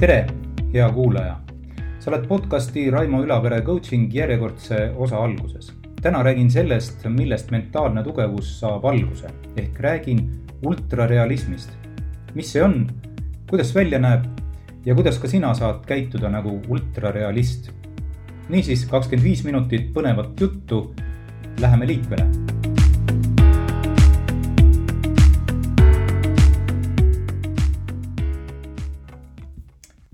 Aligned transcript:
tere, 0.00 0.26
hea 0.72 0.86
kuulaja. 0.96 1.34
sa 2.00 2.08
oled 2.08 2.22
podcasti 2.24 2.86
Raimo 2.90 3.18
Ülavere 3.20 3.58
coaching 3.60 4.14
järjekordse 4.14 4.92
osa 4.96 5.18
alguses. 5.20 5.72
täna 6.02 6.22
räägin 6.22 6.50
sellest, 6.50 7.04
millest 7.04 7.50
mentaalne 7.50 8.02
tugevus 8.04 8.60
saab 8.60 8.84
alguse 8.84 9.28
ehk 9.56 9.80
räägin 9.80 10.22
ultrarealismist. 10.64 11.70
mis 12.34 12.52
see 12.52 12.62
on, 12.64 12.86
kuidas 13.50 13.74
välja 13.74 13.98
näeb 13.98 14.24
ja 14.86 14.94
kuidas 14.94 15.18
ka 15.18 15.28
sina 15.28 15.54
saad 15.54 15.84
käituda 15.86 16.28
nagu 16.28 16.62
ultrarealist. 16.68 17.70
niisiis 18.48 18.86
kakskümmend 18.86 19.24
viis 19.24 19.44
minutit 19.44 19.92
põnevat 19.92 20.40
juttu. 20.40 20.94
Läheme 21.60 21.86
liikvele 21.86 22.49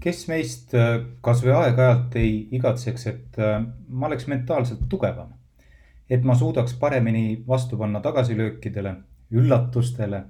kes 0.07 0.29
meist 0.31 0.75
äh, 0.79 1.01
kasvõi 1.25 1.51
aeg-ajalt 1.57 2.15
ei 2.21 2.35
igatseks, 2.55 3.09
et 3.11 3.39
äh, 3.43 3.59
ma 3.89 4.07
oleks 4.07 4.29
mentaalselt 4.31 4.87
tugevam. 4.91 5.35
et 6.11 6.23
ma 6.23 6.37
suudaks 6.39 6.77
paremini 6.79 7.43
vastu 7.47 7.77
panna 7.77 7.99
tagasilöökidele, 8.01 8.93
üllatustele, 9.35 10.21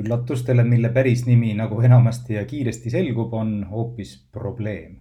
üllatustele, 0.00 0.64
mille 0.64 0.88
päris 0.88 1.26
nimi, 1.26 1.52
nagu 1.54 1.82
enamasti 1.84 2.38
ja 2.38 2.46
kiiresti 2.48 2.90
selgub, 2.90 3.34
on 3.34 3.66
hoopis 3.70 4.16
probleem. 4.32 4.96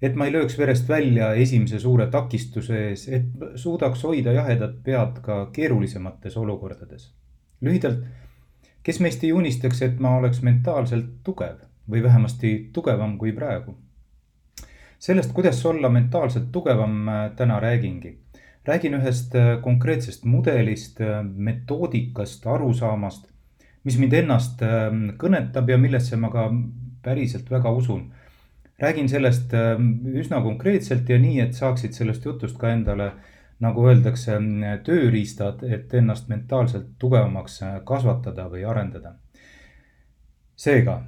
et 0.00 0.16
ma 0.16 0.24
ei 0.24 0.32
lööks 0.32 0.56
verest 0.58 0.88
välja 0.88 1.34
esimese 1.34 1.78
suure 1.78 2.06
takistuse 2.06 2.86
ees, 2.88 3.08
et 3.08 3.28
suudaks 3.54 4.08
hoida 4.08 4.32
jahedat 4.32 4.80
pead 4.84 5.20
ka 5.20 5.42
keerulisemates 5.52 6.36
olukordades. 6.36 7.12
lühidalt, 7.60 8.06
kes 8.82 9.00
meist 9.00 9.24
ei 9.24 9.32
unistaks, 9.32 9.82
et 9.82 10.00
ma 10.00 10.16
oleks 10.16 10.40
mentaalselt 10.40 11.18
tugev 11.24 11.68
või 11.90 12.02
vähemasti 12.02 12.70
tugevam 12.72 13.18
kui 13.18 13.32
praegu. 13.32 13.76
sellest, 14.98 15.32
kuidas 15.32 15.66
olla 15.66 15.88
mentaalselt 15.88 16.52
tugevam, 16.52 17.08
äh, 17.08 17.30
täna 17.36 17.60
räägingi. 17.60 18.18
räägin 18.64 18.94
ühest 18.94 19.34
äh, 19.34 19.62
konkreetsest 19.62 20.24
mudelist, 20.24 21.00
äh, 21.00 21.24
metoodikast, 21.24 22.46
arusaamast, 22.46 23.28
mis 23.84 23.98
mind 23.98 24.12
ennast 24.12 24.60
kõnetab 25.16 25.70
ja 25.70 25.78
millesse 25.78 26.16
ma 26.16 26.30
ka 26.30 26.50
päriselt 27.02 27.50
väga 27.50 27.70
usun. 27.70 28.12
räägin 28.78 29.08
sellest 29.08 29.52
üsna 30.14 30.42
konkreetselt 30.42 31.08
ja 31.08 31.18
nii, 31.18 31.40
et 31.40 31.54
saaksid 31.54 31.92
sellest 31.92 32.24
jutust 32.24 32.58
ka 32.58 32.68
endale 32.68 33.12
nagu 33.60 33.86
öeldakse, 33.88 34.38
tööriistad, 34.84 35.62
et 35.62 35.94
ennast 35.94 36.28
mentaalselt 36.28 36.86
tugevamaks 36.98 37.60
kasvatada 37.84 38.48
või 38.48 38.64
arendada. 38.64 39.14
seega 40.56 41.02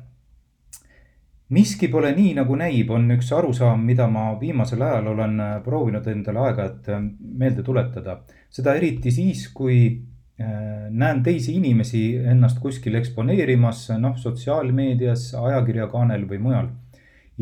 miski 1.52 1.88
pole 1.92 2.12
nii, 2.16 2.32
nagu 2.36 2.56
näib, 2.56 2.90
on 2.94 3.10
üks 3.12 3.28
arusaam, 3.36 3.82
mida 3.84 4.06
ma 4.10 4.30
viimasel 4.40 4.82
ajal 4.86 5.12
olen 5.12 5.40
äh, 5.42 5.52
proovinud 5.64 6.08
endale 6.08 6.46
aeg-ajalt 6.46 6.88
äh, 6.88 7.04
meelde 7.42 7.64
tuletada. 7.66 8.20
seda 8.52 8.74
eriti 8.78 9.12
siis, 9.12 9.46
kui 9.52 9.76
äh, 9.92 10.88
näen 10.88 11.22
teisi 11.22 11.56
inimesi 11.60 12.02
ennast 12.34 12.60
kuskil 12.62 12.96
eksponeerimas, 13.00 13.90
noh, 14.00 14.16
sotsiaalmeedias, 14.18 15.32
ajakirjakaanel 15.40 16.26
või 16.28 16.40
mujal. 16.48 16.72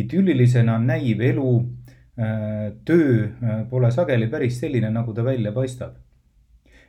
idüllilisena 0.01 0.79
näiv 0.79 1.21
elu, 1.21 1.51
töö 2.87 3.65
pole 3.71 3.89
sageli 3.91 4.29
päris 4.31 4.59
selline, 4.61 4.91
nagu 4.91 5.13
ta 5.13 5.25
välja 5.25 5.53
paistab. 5.53 5.97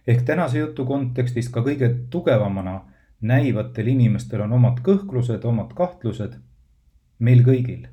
ehk 0.07 0.21
tänase 0.25 0.59
jutu 0.59 0.85
kontekstis 0.85 1.49
ka 1.49 1.61
kõige 1.65 1.89
tugevamana 2.09 2.81
näivatel 3.21 3.87
inimestel 3.87 4.41
on 4.41 4.53
omad 4.53 4.79
kõhklused, 4.85 5.45
omad 5.45 5.73
kahtlused 5.73 6.37
meil 7.21 7.43
kõigil. 7.45 7.87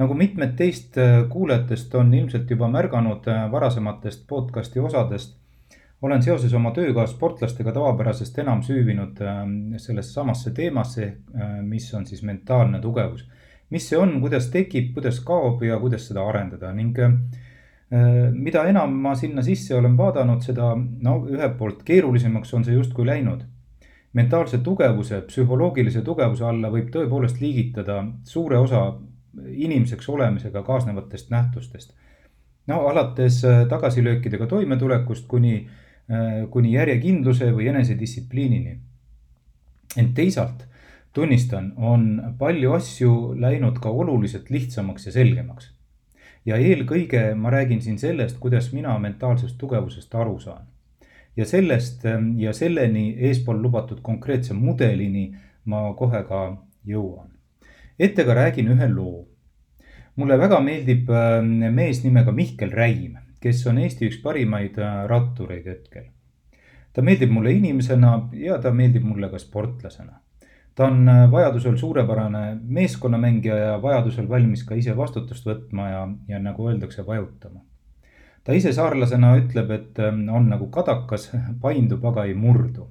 nagu 0.00 0.14
mitmed 0.16 0.56
teist 0.56 0.96
äh, 0.98 1.22
kuulajatest 1.30 1.94
on 2.00 2.12
ilmselt 2.16 2.50
juba 2.50 2.68
märganud 2.68 3.26
äh, 3.28 3.44
varasematest 3.52 4.24
podcast'i 4.28 4.80
osadest, 4.80 5.36
olen 6.02 6.22
seoses 6.24 6.54
oma 6.58 6.72
tööga 6.74 7.04
sportlastega 7.06 7.72
tavapärasest 7.76 8.38
enam 8.42 8.62
süüvinud 8.66 9.20
äh, 9.22 9.38
sellesse 9.76 10.12
samasse 10.18 10.52
teemasse, 10.56 11.12
mis 11.62 11.92
on 11.94 12.06
siis 12.06 12.22
mentaalne 12.22 12.80
tugevus. 12.80 13.28
mis 13.70 13.88
see 13.88 13.96
on, 13.96 14.18
kuidas 14.20 14.50
tekib, 14.52 14.92
kuidas 14.94 15.20
kaob 15.24 15.62
ja 15.64 15.78
kuidas 15.80 16.08
seda 16.08 16.26
arendada 16.28 16.72
ning 16.72 16.98
mida 18.32 18.64
enam 18.68 18.92
ma 19.04 19.14
sinna 19.14 19.42
sisse 19.44 19.74
olen 19.76 19.96
vaadanud, 19.96 20.40
seda 20.44 20.70
no 20.76 21.16
ühelt 21.28 21.58
poolt 21.58 21.82
keerulisemaks 21.84 22.54
on 22.54 22.64
see 22.64 22.74
justkui 22.74 23.06
läinud 23.06 23.44
mentaalse 24.12 24.58
tugevuse, 24.58 25.20
psühholoogilise 25.28 26.02
tugevuse 26.04 26.44
alla 26.44 26.70
võib 26.72 26.90
tõepoolest 26.92 27.40
liigitada 27.40 28.02
suure 28.28 28.58
osa 28.60 28.84
inimeseks 29.48 30.08
olemisega 30.08 30.62
kaasnevatest 30.62 31.30
nähtustest. 31.30 31.94
no 32.66 32.86
alates 32.86 33.44
äh, 33.44 33.66
tagasilöökidega 33.68 34.46
toimetulekust 34.46 35.26
kuni, 35.28 35.68
äh, 36.10 36.50
kuni 36.50 36.72
järjekindluse 36.72 37.52
või 37.52 37.68
enesedistsipliinini. 37.68 38.78
ent 39.96 40.14
teisalt 40.14 40.68
tunnistan, 41.12 41.72
on 41.76 42.34
palju 42.38 42.72
asju 42.72 43.34
läinud 43.40 43.78
ka 43.78 43.88
oluliselt 43.88 44.50
lihtsamaks 44.50 45.06
ja 45.06 45.12
selgemaks. 45.12 45.72
ja 46.46 46.56
eelkõige 46.56 47.34
ma 47.34 47.50
räägin 47.50 47.82
siin 47.82 47.98
sellest, 47.98 48.38
kuidas 48.38 48.72
mina 48.72 48.98
mentaalsest 48.98 49.58
tugevusest 49.58 50.14
aru 50.14 50.38
saan 50.40 50.71
ja 51.36 51.46
sellest 51.46 52.04
ähm, 52.04 52.38
ja 52.40 52.52
selleni 52.52 53.16
eespool 53.18 53.62
lubatud 53.62 54.00
konkreetse 54.02 54.54
mudelini 54.54 55.32
ma 55.64 55.92
kohe 55.96 56.22
ka 56.28 56.42
jõuan. 56.86 57.30
ette 57.98 58.24
ka 58.24 58.34
räägin 58.34 58.72
ühe 58.74 58.88
loo. 58.88 59.28
mulle 60.16 60.38
väga 60.38 60.60
meeldib 60.60 61.10
ähm, 61.10 61.74
mees 61.74 62.02
nimega 62.04 62.32
Mihkel 62.32 62.70
Räim, 62.70 63.16
kes 63.40 63.66
on 63.66 63.78
Eesti 63.78 64.10
üks 64.10 64.18
parimaid 64.22 64.78
äh, 64.78 65.06
rattureid 65.08 65.66
hetkel. 65.66 66.10
ta 66.92 67.02
meeldib 67.02 67.30
mulle 67.30 67.52
inimesena 67.52 68.28
ja 68.32 68.58
ta 68.58 68.70
meeldib 68.70 69.04
mulle 69.08 69.30
ka 69.30 69.38
sportlasena. 69.38 70.20
ta 70.74 70.86
on 70.86 71.08
äh, 71.08 71.30
vajadusel 71.30 71.76
suurepärane 71.76 72.58
meeskonnamängija 72.62 73.56
ja 73.56 73.82
vajadusel 73.82 74.28
valmis 74.28 74.64
ka 74.68 74.74
ise 74.74 74.96
vastutust 74.96 75.46
võtma 75.46 75.88
ja, 75.88 76.08
ja 76.28 76.38
nagu 76.38 76.68
öeldakse, 76.68 77.06
vajutama 77.06 77.64
ta 78.44 78.56
ise 78.56 78.72
saarlasena 78.72 79.36
ütleb, 79.38 79.70
et 79.70 80.00
ähm, 80.02 80.26
on 80.28 80.48
nagu 80.50 80.68
kadakas, 80.74 81.30
paindub, 81.60 82.04
aga 82.04 82.24
ei 82.24 82.34
murdu. 82.34 82.88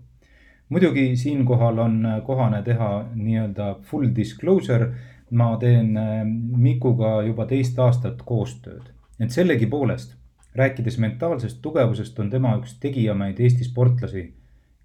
muidugi 0.70 1.16
siinkohal 1.18 1.80
on 1.80 2.06
äh, 2.06 2.22
kohane 2.24 2.62
teha 2.64 2.92
nii-öelda 3.16 3.76
full 3.82 4.16
disclosure. 4.16 4.94
ma 5.32 5.58
teen 5.58 5.98
äh, 5.98 6.26
Mikuga 6.58 7.22
juba 7.24 7.46
teist 7.46 7.80
aastat 7.80 8.22
koostööd, 8.26 8.92
ent 9.20 9.32
sellegipoolest 9.32 10.18
rääkides 10.56 10.98
mentaalsest 10.98 11.62
tugevusest, 11.62 12.20
on 12.20 12.30
tema 12.30 12.56
üks 12.60 12.76
tegijamaid 12.80 13.40
Eesti 13.40 13.64
sportlasi, 13.64 14.26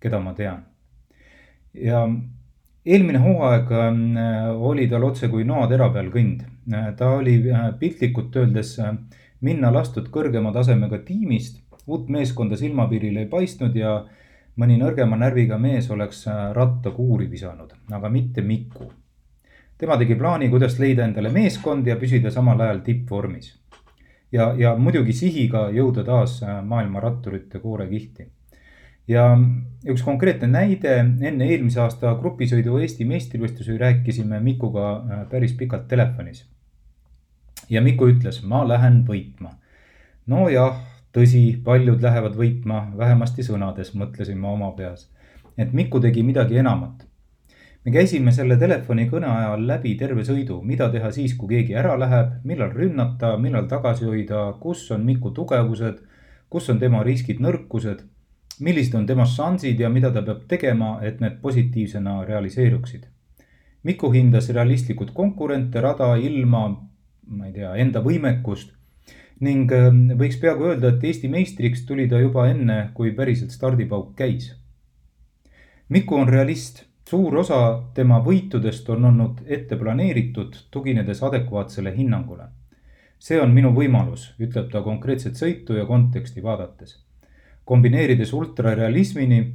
keda 0.01 0.21
ma 0.23 0.35
tean. 0.35 0.65
ja 1.75 2.07
eelmine 2.87 3.19
hooaeg 3.19 3.73
ähm, 3.73 4.05
oli 4.57 4.87
tal 4.89 5.05
otse 5.05 5.29
kui 5.29 5.45
noatera 5.45 5.91
peal 5.93 6.11
kõnd. 6.15 6.45
ta 6.97 7.11
oli 7.19 7.37
äh, 7.51 7.71
piltlikult 7.79 8.37
öeldes 8.37 8.79
minna 9.47 9.71
lastud 9.73 10.11
kõrgema 10.13 10.53
tasemega 10.55 10.99
tiimist. 11.07 11.63
uut 11.87 12.09
meeskonda 12.11 12.57
silmapiirile 12.59 13.21
ei 13.23 13.29
paistnud 13.31 13.77
ja 13.79 13.91
mõni 14.59 14.79
nõrgema 14.81 15.19
närviga 15.21 15.59
mees 15.59 15.91
oleks 15.95 16.25
äh, 16.27 16.49
ratta 16.57 16.91
kuuri 16.91 17.29
visanud, 17.31 17.75
aga 17.93 18.09
mitte 18.11 18.43
Miku. 18.43 18.91
tema 19.79 19.99
tegi 20.01 20.17
plaani, 20.17 20.49
kuidas 20.49 20.79
leida 20.79 21.05
endale 21.05 21.31
meeskond 21.31 21.87
ja 21.87 21.97
püsida 22.01 22.31
samal 22.31 22.61
ajal 22.61 22.81
tippvormis. 22.89 23.53
ja, 24.33 24.55
ja 24.59 24.75
muidugi 24.77 25.13
sihiga 25.13 25.69
jõuda 25.71 26.05
taas 26.05 26.43
äh, 26.43 26.65
maailma 26.65 27.01
ratturite 27.01 27.59
koorekihti 27.59 28.27
ja 29.09 29.29
üks 29.87 30.03
konkreetne 30.03 30.49
näide, 30.51 30.99
enne 31.21 31.51
eelmise 31.53 31.81
aasta 31.81 32.17
grupisõidu 32.21 32.81
Eesti 32.83 33.05
meistrivõistlusi 33.05 33.79
rääkisime 33.79 34.41
Mikuga 34.41 34.91
äh, 34.97 35.25
päris 35.31 35.55
pikalt 35.55 35.89
telefonis 35.89 36.47
ja 37.71 37.83
Miku 37.83 38.09
ütles, 38.11 38.43
ma 38.45 38.63
lähen 38.69 39.03
võitma. 39.09 39.57
nojah, 40.27 40.79
tõsi, 41.13 41.59
paljud 41.65 42.03
lähevad 42.03 42.37
võitma, 42.37 42.87
vähemasti 42.97 43.43
sõnades, 43.43 43.95
mõtlesin 43.95 44.39
ma 44.39 44.53
oma 44.53 44.71
peas. 44.77 45.11
et 45.59 45.73
Miku 45.73 46.01
tegi 46.01 46.23
midagi 46.23 46.59
enamat. 46.59 47.07
me 47.85 47.93
käisime 47.93 48.33
selle 48.33 48.57
telefonikõne 48.57 49.27
ajal 49.27 49.67
läbi 49.67 49.95
terve 49.95 50.25
sõidu, 50.25 50.63
mida 50.63 50.89
teha 50.91 51.11
siis, 51.11 51.35
kui 51.35 51.49
keegi 51.49 51.75
ära 51.75 51.99
läheb, 51.99 52.33
millal 52.45 52.71
rünnata, 52.71 53.37
millal 53.37 53.67
tagasi 53.67 54.05
hoida, 54.05 54.53
kus 54.61 54.91
on 54.91 55.05
Miku 55.05 55.31
tugevused, 55.31 56.03
kus 56.51 56.71
on 56.71 56.79
tema 56.79 57.03
riskid, 57.03 57.41
nõrkused, 57.41 58.03
millised 58.61 58.95
on 58.95 59.07
tema 59.07 59.27
šansid 59.27 59.81
ja 59.81 59.89
mida 59.89 60.11
ta 60.11 60.23
peab 60.23 60.47
tegema, 60.49 60.99
et 61.03 61.21
need 61.21 61.41
positiivsena 61.43 62.25
realiseeruksid. 62.25 63.07
Miku 63.85 64.11
hindas 64.11 64.49
realistlikult 64.49 65.13
konkurente, 65.15 65.81
rada, 65.81 66.17
ilma, 66.17 66.69
ma 67.27 67.47
ei 67.47 67.53
tea, 67.53 67.75
enda 67.83 68.03
võimekust. 68.05 68.73
ning 69.41 69.73
ähm, 69.73 70.13
võiks 70.17 70.39
peaaegu 70.41 70.71
öelda, 70.71 70.95
et 70.95 71.03
Eesti 71.05 71.29
meistriks 71.29 71.83
tuli 71.85 72.07
ta 72.09 72.17
juba 72.23 72.47
enne, 72.49 72.91
kui 72.95 73.11
päriselt 73.13 73.53
stardipauk 73.53 74.15
käis. 74.17 74.55
Miku 75.93 76.17
on 76.17 76.29
realist 76.29 76.87
suur 77.07 77.37
osa 77.39 77.59
tema 77.95 78.19
võitudest 78.25 78.89
on 78.91 79.05
olnud 79.11 79.43
ette 79.47 79.77
planeeritud, 79.79 80.57
tuginedes 80.71 81.23
adekvaatsele 81.23 81.93
hinnangule. 81.97 82.49
see 83.19 83.39
on 83.41 83.53
minu 83.55 83.71
võimalus, 83.73 84.35
ütleb 84.39 84.71
ta 84.71 84.83
konkreetset 84.83 85.37
sõitu 85.37 85.77
ja 85.77 85.87
konteksti 85.87 86.43
vaadates. 86.43 86.99
kombineerides 87.65 88.33
ultrarealismini, 88.33 89.55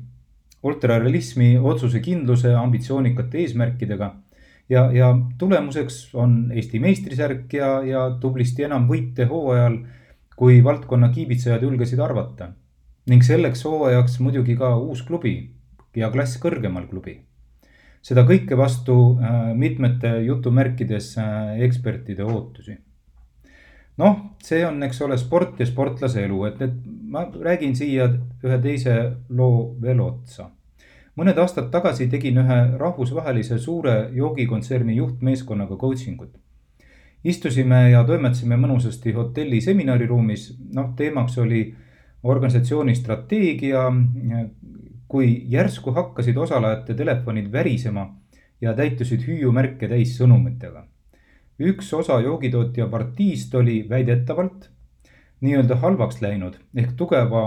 ultrarealismi 0.64 1.58
otsusekindluse 1.58 2.54
ambitsioonikate 2.54 3.38
eesmärkidega 3.38 4.16
ja, 4.72 4.92
ja 4.94 5.12
tulemuseks 5.38 6.16
on 6.16 6.52
Eesti 6.56 6.80
meistrisärk 6.80 7.54
ja, 7.54 7.72
ja 7.84 8.06
tublisti 8.20 8.64
enam 8.68 8.88
võite 8.90 9.28
hooajal, 9.30 9.82
kui 10.38 10.62
valdkonna 10.64 11.12
kiibitsejad 11.14 11.64
julgesid 11.68 12.00
arvata. 12.00 12.54
ning 13.10 13.24
selleks 13.26 13.64
hooajaks 13.66 14.20
muidugi 14.22 14.56
ka 14.56 14.76
uus 14.78 15.02
klubi 15.02 15.34
ja 15.96 16.12
klass 16.12 16.38
kõrgemal 16.40 16.88
klubi. 16.90 17.20
seda 18.02 18.24
kõike 18.26 18.58
vastu 18.58 19.18
äh, 19.20 19.52
mitmete 19.54 20.22
jutumärkides 20.26 21.18
äh, 21.18 21.60
ekspertide 21.68 22.24
ootusi. 22.24 22.78
noh, 23.98 24.16
see 24.44 24.66
on, 24.66 24.84
eks 24.84 25.02
ole, 25.02 25.18
sport 25.18 25.60
ja 25.60 25.66
sportlase 25.66 26.24
elu, 26.26 26.46
et, 26.46 26.62
et 26.62 26.74
ma 26.86 27.28
räägin 27.28 27.76
siia 27.76 28.08
ühe 28.44 28.62
teise 28.64 28.98
loo 29.30 29.76
veel 29.82 30.00
otsa 30.02 30.50
mõned 31.22 31.38
aastad 31.38 31.70
tagasi 31.74 32.08
tegin 32.10 32.40
ühe 32.42 32.60
rahvusvahelise 32.82 33.60
suure 33.62 34.10
joogikontserni 34.18 34.96
juhtmeeskonnaga 34.98 35.78
coaching 35.78 36.22
ut. 36.22 36.34
istusime 37.24 37.92
ja 37.92 38.04
toimetasime 38.04 38.58
mõnusasti 38.58 39.14
hotelli 39.14 39.60
seminariruumis, 39.62 40.48
noh, 40.74 40.96
teemaks 40.98 41.38
oli 41.38 41.62
organisatsiooni 42.24 42.96
strateegia. 42.96 43.92
kui 45.12 45.44
järsku 45.52 45.92
hakkasid 45.92 46.38
osalejate 46.38 46.94
telefonid 46.96 47.52
värisema 47.52 48.06
ja 48.62 48.74
täitusid 48.74 49.26
hüüumärke 49.28 49.88
täis 49.88 50.18
sõnumitega. 50.18 50.86
üks 51.60 51.94
osa 51.94 52.20
joogitootja 52.22 52.88
partiist 52.88 53.56
oli 53.56 53.86
väidetavalt 53.90 54.70
nii-öelda 55.42 55.76
halvaks 55.76 56.22
läinud 56.22 56.58
ehk 56.76 56.96
tugeva 56.98 57.44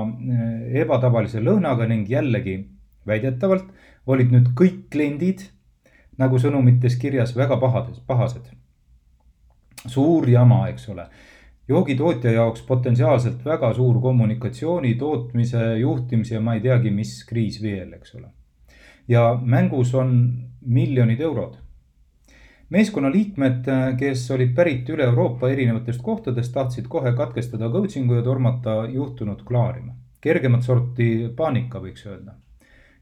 ebatavalise 0.82 1.40
lõhnaga 1.40 1.88
ning 1.88 2.10
jällegi 2.10 2.56
väidetavalt 3.06 3.66
olid 4.06 4.32
nüüd 4.34 4.50
kõik 4.58 4.84
kliendid, 4.92 5.46
nagu 6.20 6.38
sõnumites 6.38 6.96
kirjas, 7.00 7.34
väga 7.36 7.58
pahades, 7.60 8.00
pahased. 8.06 8.50
suur 9.86 10.28
jama, 10.28 10.68
eks 10.68 10.88
ole. 10.88 11.06
joogitootja 11.68 12.30
jaoks 12.32 12.62
potentsiaalselt 12.62 13.44
väga 13.44 13.72
suur 13.74 14.00
kommunikatsiooni, 14.00 14.94
tootmise, 14.94 15.76
juhtimise 15.78 16.34
ja 16.34 16.40
ma 16.40 16.54
ei 16.54 16.60
teagi, 16.60 16.90
mis 16.90 17.24
kriis 17.24 17.62
veel, 17.62 17.92
eks 17.92 18.14
ole. 18.14 18.28
ja 19.08 19.38
mängus 19.42 19.94
on 19.94 20.32
miljonid 20.60 21.20
eurod 21.20 21.58
meeskonna 22.70 23.10
liikmed, 23.12 23.66
kes 23.98 24.30
olid 24.30 24.54
pärit 24.54 24.88
üle 24.90 25.04
Euroopa 25.04 25.50
erinevatest 25.50 26.02
kohtadest, 26.02 26.52
tahtsid 26.52 26.88
kohe 26.88 27.12
katkestada 27.12 27.68
coaching'u 27.70 28.14
ja 28.14 28.22
tormata 28.22 28.84
juhtunut 28.88 29.42
klaarima. 29.42 29.92
kergemat 30.20 30.62
sorti 30.62 31.28
paanika, 31.36 31.78
võiks 31.78 32.06
öelda 32.06 32.32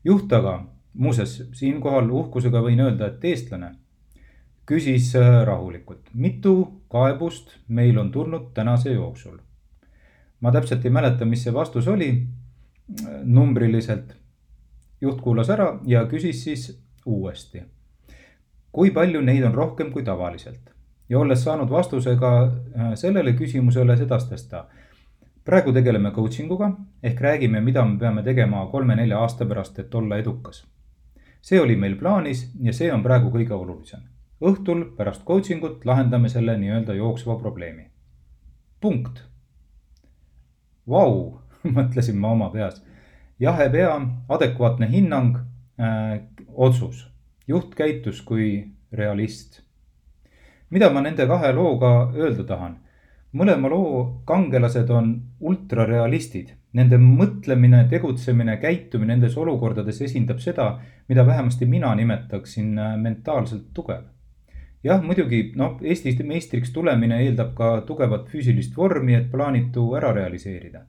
juht 0.04 0.32
aga, 0.32 0.56
muuseas, 0.94 1.38
siinkohal 1.56 2.10
uhkusega 2.10 2.62
võin 2.64 2.80
öelda, 2.80 3.08
et 3.08 3.24
eestlane, 3.24 3.72
küsis 4.66 5.12
äh, 5.18 5.42
rahulikult, 5.46 6.10
mitu 6.14 6.56
kaebust 6.92 7.56
meil 7.68 7.98
on 7.98 8.12
tulnud 8.12 8.52
tänase 8.54 8.92
jooksul. 8.92 9.38
ma 10.40 10.50
täpselt 10.50 10.84
ei 10.84 10.90
mäleta, 10.90 11.24
mis 11.24 11.42
see 11.44 11.54
vastus 11.54 11.88
oli 11.88 12.26
numbriliselt. 13.24 14.16
juht 15.00 15.20
kuulas 15.20 15.50
ära 15.50 15.80
ja 15.86 16.04
küsis 16.06 16.44
siis 16.44 16.82
uuesti. 17.06 17.62
kui 18.72 18.90
palju 18.90 19.20
neid 19.20 19.44
on 19.44 19.54
rohkem 19.54 19.92
kui 19.92 20.02
tavaliselt 20.02 20.72
ja 21.08 21.18
olles 21.18 21.44
saanud 21.44 21.70
vastuse 21.70 22.16
ka 22.16 22.30
äh, 22.44 22.94
sellele 22.94 23.32
küsimusele, 23.32 23.96
sedastas 23.96 24.46
ta 24.48 24.66
praegu 25.44 25.72
tegeleme 25.74 26.10
coaching 26.14 26.50
uga 26.52 26.70
ehk 27.02 27.20
räägime, 27.20 27.60
mida 27.60 27.84
me 27.84 27.98
peame 27.98 28.22
tegema 28.22 28.66
kolme-nelja 28.70 29.18
aasta 29.18 29.46
pärast, 29.46 29.78
et 29.78 29.94
olla 29.94 30.16
edukas. 30.16 30.66
see 31.42 31.60
oli 31.60 31.76
meil 31.76 31.96
plaanis 31.98 32.52
ja 32.62 32.72
see 32.72 32.92
on 32.92 33.02
praegu 33.02 33.30
kõige 33.30 33.54
olulisem. 33.54 34.00
õhtul 34.40 34.84
pärast 34.96 35.24
coaching 35.24 35.64
ut 35.64 35.84
lahendame 35.84 36.28
selle 36.28 36.56
nii-öelda 36.56 36.94
jooksva 36.94 37.36
probleemi. 37.36 37.90
punkt. 38.80 39.22
Vau, 40.88 41.40
mõtlesin 41.76 42.18
ma 42.18 42.28
oma 42.28 42.50
peas. 42.50 42.82
jahe 43.40 43.70
pea, 43.70 44.00
adekvaatne 44.28 44.86
hinnang 44.86 45.36
äh,, 45.80 46.20
otsus. 46.54 47.08
juht 47.48 47.74
käitus 47.74 48.22
kui 48.22 48.70
realist. 48.92 49.62
mida 50.70 50.90
ma 50.90 51.00
nende 51.00 51.26
kahe 51.26 51.52
looga 51.52 52.12
öelda 52.14 52.44
tahan? 52.44 52.81
Mõlema 53.32 53.70
loo 53.72 54.22
kangelased 54.28 54.90
on 54.92 55.12
ultrarealistid. 55.40 56.52
Nende 56.72 56.96
mõtlemine, 57.00 57.82
tegutsemine, 57.88 58.56
käitumine 58.60 59.12
nendes 59.14 59.36
olukordades 59.36 60.00
esindab 60.06 60.40
seda, 60.40 60.78
mida 61.08 61.26
vähemasti 61.26 61.68
mina 61.68 61.94
nimetaksin 61.94 62.78
äh, 62.78 62.96
mentaalselt 62.96 63.68
tugev. 63.74 64.08
jah, 64.84 65.02
muidugi 65.02 65.52
noh, 65.56 65.76
Eesti 65.82 66.16
meistriks 66.26 66.72
tulemine 66.72 67.20
eeldab 67.22 67.52
ka 67.54 67.80
tugevat 67.86 68.28
füüsilist 68.28 68.76
vormi, 68.76 69.14
et 69.14 69.30
plaanitu 69.30 69.94
ära 69.94 70.12
realiseerida. 70.12 70.86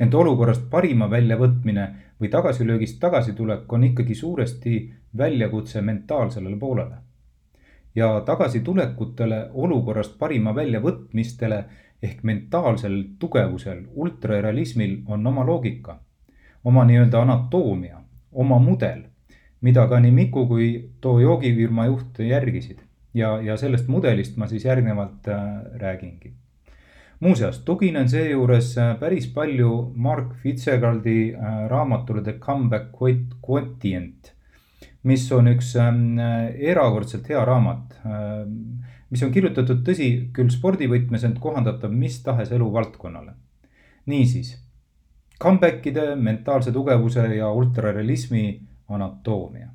ent 0.00 0.14
olukorrast 0.14 0.70
parima 0.70 1.10
väljavõtmine 1.10 1.88
või 2.20 2.28
tagasilöögist 2.30 3.00
tagasitulek 3.00 3.72
on 3.72 3.84
ikkagi 3.84 4.14
suuresti 4.14 4.92
väljakutse 5.16 5.80
mentaalsele 5.82 6.56
poolele 6.58 7.07
ja 7.98 8.08
tagasitulekutele 8.26 9.42
olukorrast 9.66 10.18
parima 10.18 10.54
väljavõtmistele 10.54 11.62
ehk 12.02 12.22
mentaalsel 12.22 12.98
tugevusel, 13.18 13.82
ultrarealismil 13.94 15.00
on 15.06 15.26
oma 15.26 15.46
loogika, 15.46 15.98
oma 16.64 16.84
nii-öelda 16.86 17.22
anatoomia, 17.26 18.02
oma 18.32 18.58
mudel, 18.62 19.02
mida 19.60 19.86
ka 19.90 20.00
nii 20.00 20.14
Miku 20.14 20.46
kui 20.46 20.68
too 21.00 21.18
joogifirma 21.20 21.88
juht 21.90 22.20
järgisid 22.22 22.84
ja, 23.14 23.38
ja 23.42 23.56
sellest 23.56 23.88
mudelist 23.88 24.36
ma 24.38 24.46
siis 24.46 24.64
järgnevalt 24.64 25.28
äh, 25.28 25.42
räägingi. 25.82 26.32
muuseas, 27.20 27.58
tuginen 27.66 28.08
seejuures 28.08 28.76
äh, 28.78 28.94
päris 29.00 29.26
palju 29.34 29.92
Mark 29.94 30.34
Fitzgeraldi 30.42 31.34
äh, 31.34 31.68
raamatule 31.68 32.22
The 32.22 32.38
Comeback 32.38 32.94
Quotient 33.48 34.37
mis 35.08 35.24
on 35.32 35.48
üks 35.54 35.72
ähm, 35.80 36.18
erakordselt 36.18 37.28
hea 37.30 37.40
raamat, 37.48 37.98
ähm, 38.04 38.54
mis 39.12 39.24
on 39.24 39.32
kirjutatud, 39.32 39.82
tõsi, 39.86 40.08
küll 40.36 40.52
spordivõtmes, 40.52 41.24
ent 41.24 41.40
kohandatav 41.42 41.92
mis 41.92 42.20
tahes 42.24 42.52
eluvaldkonnale. 42.52 43.34
niisiis, 44.08 44.54
comeback'ide, 45.40 46.14
mentaalse 46.16 46.72
tugevuse 46.72 47.26
ja 47.36 47.50
ultrarealismi 47.52 48.44
anatoomia. 48.88 49.68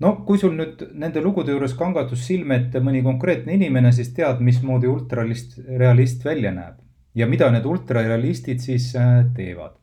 no 0.00 0.12
kui 0.26 0.38
sul 0.38 0.54
nüüd 0.58 0.82
nende 0.94 1.22
lugude 1.22 1.52
juures 1.52 1.74
kangatus 1.78 2.26
silme 2.26 2.56
ette 2.56 2.80
mõni 2.80 3.02
konkreetne 3.02 3.54
inimene, 3.54 3.92
siis 3.92 4.12
tead, 4.14 4.40
mismoodi 4.40 4.90
ultrarealist, 4.90 5.58
realist 5.78 6.24
välja 6.24 6.50
näeb 6.54 6.82
ja 7.14 7.26
mida 7.30 7.50
need 7.54 7.66
ultrarealistid 7.66 8.60
siis 8.60 8.94
äh, 8.96 9.24
teevad. 9.36 9.78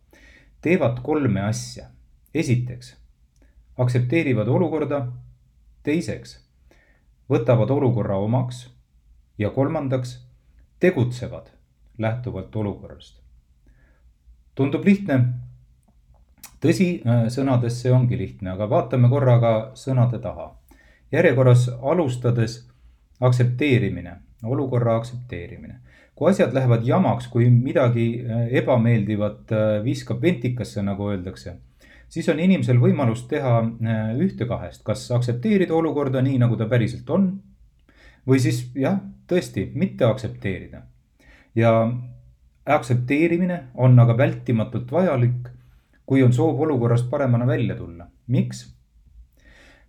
teevad 0.61 0.99
kolme 1.03 1.41
asja. 1.41 1.85
esiteks 2.33 3.00
aktsepteerivad 3.81 4.47
olukorda. 4.47 5.07
teiseks, 5.83 6.37
võtavad 7.29 7.71
olukorra 7.71 8.17
omaks. 8.17 8.69
ja 9.37 9.49
kolmandaks, 9.49 10.27
tegutsevad 10.79 11.49
lähtuvalt 11.97 12.55
olukorrast. 12.55 13.21
tundub 14.55 14.85
lihtne. 14.85 15.25
tõsi, 16.61 17.01
äh, 17.05 17.25
sõnades 17.27 17.81
see 17.81 17.91
ongi 17.91 18.17
lihtne, 18.17 18.51
aga 18.51 18.69
vaatame 18.69 19.09
korra 19.09 19.39
ka 19.39 19.71
sõnade 19.73 20.19
taha. 20.21 20.55
järjekorras 21.11 21.69
alustades 21.81 22.67
aktsepteerimine, 23.19 24.15
olukorra 24.43 24.95
aktsepteerimine 24.95 25.79
kui 26.15 26.29
asjad 26.29 26.53
lähevad 26.53 26.83
jamaks, 26.85 27.27
kui 27.27 27.49
midagi 27.49 28.21
äh, 28.21 28.47
ebameeldivat 28.61 29.51
äh, 29.51 29.83
viskab 29.83 30.21
ventikasse, 30.21 30.81
nagu 30.81 31.09
öeldakse 31.09 31.55
siis 32.11 32.29
on 32.29 32.39
inimesel 32.39 32.79
võimalus 32.81 33.25
teha 33.31 33.55
äh, 33.61 34.11
ühte 34.19 34.47
kahest, 34.49 34.83
kas 34.87 35.07
aktsepteerida 35.15 35.75
olukorda 35.75 36.21
nii, 36.23 36.39
nagu 36.43 36.59
ta 36.59 36.67
päriselt 36.71 37.09
on. 37.09 37.31
või 38.27 38.39
siis 38.39 38.67
jah, 38.77 38.99
tõesti 39.27 39.71
mitte 39.75 40.05
aktsepteerida. 40.05 40.81
ja 41.55 41.71
aktsepteerimine 42.65 43.63
on 43.73 43.99
aga 43.99 44.17
vältimatult 44.17 44.91
vajalik, 44.91 45.49
kui 46.05 46.23
on 46.23 46.33
soov 46.33 46.59
olukorrast 46.61 47.09
paremana 47.09 47.47
välja 47.47 47.75
tulla. 47.75 48.07
miks? 48.27 48.67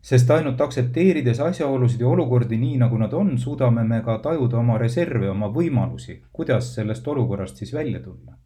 sest 0.02 0.30
ainult 0.30 0.60
aktsepteerides 0.60 1.40
asjaolusid 1.40 2.00
ja 2.00 2.08
olukordi 2.08 2.56
nii, 2.58 2.78
nagu 2.78 2.98
nad 2.98 3.12
on, 3.12 3.36
suudame 3.38 3.84
me 3.84 4.00
ka 4.02 4.18
tajuda 4.18 4.58
oma 4.58 4.78
reserve, 4.78 5.28
oma 5.30 5.46
võimalusi, 5.46 6.22
kuidas 6.32 6.74
sellest 6.74 7.06
olukorrast 7.08 7.56
siis 7.62 7.74
välja 7.74 8.00
tulla 8.00 8.41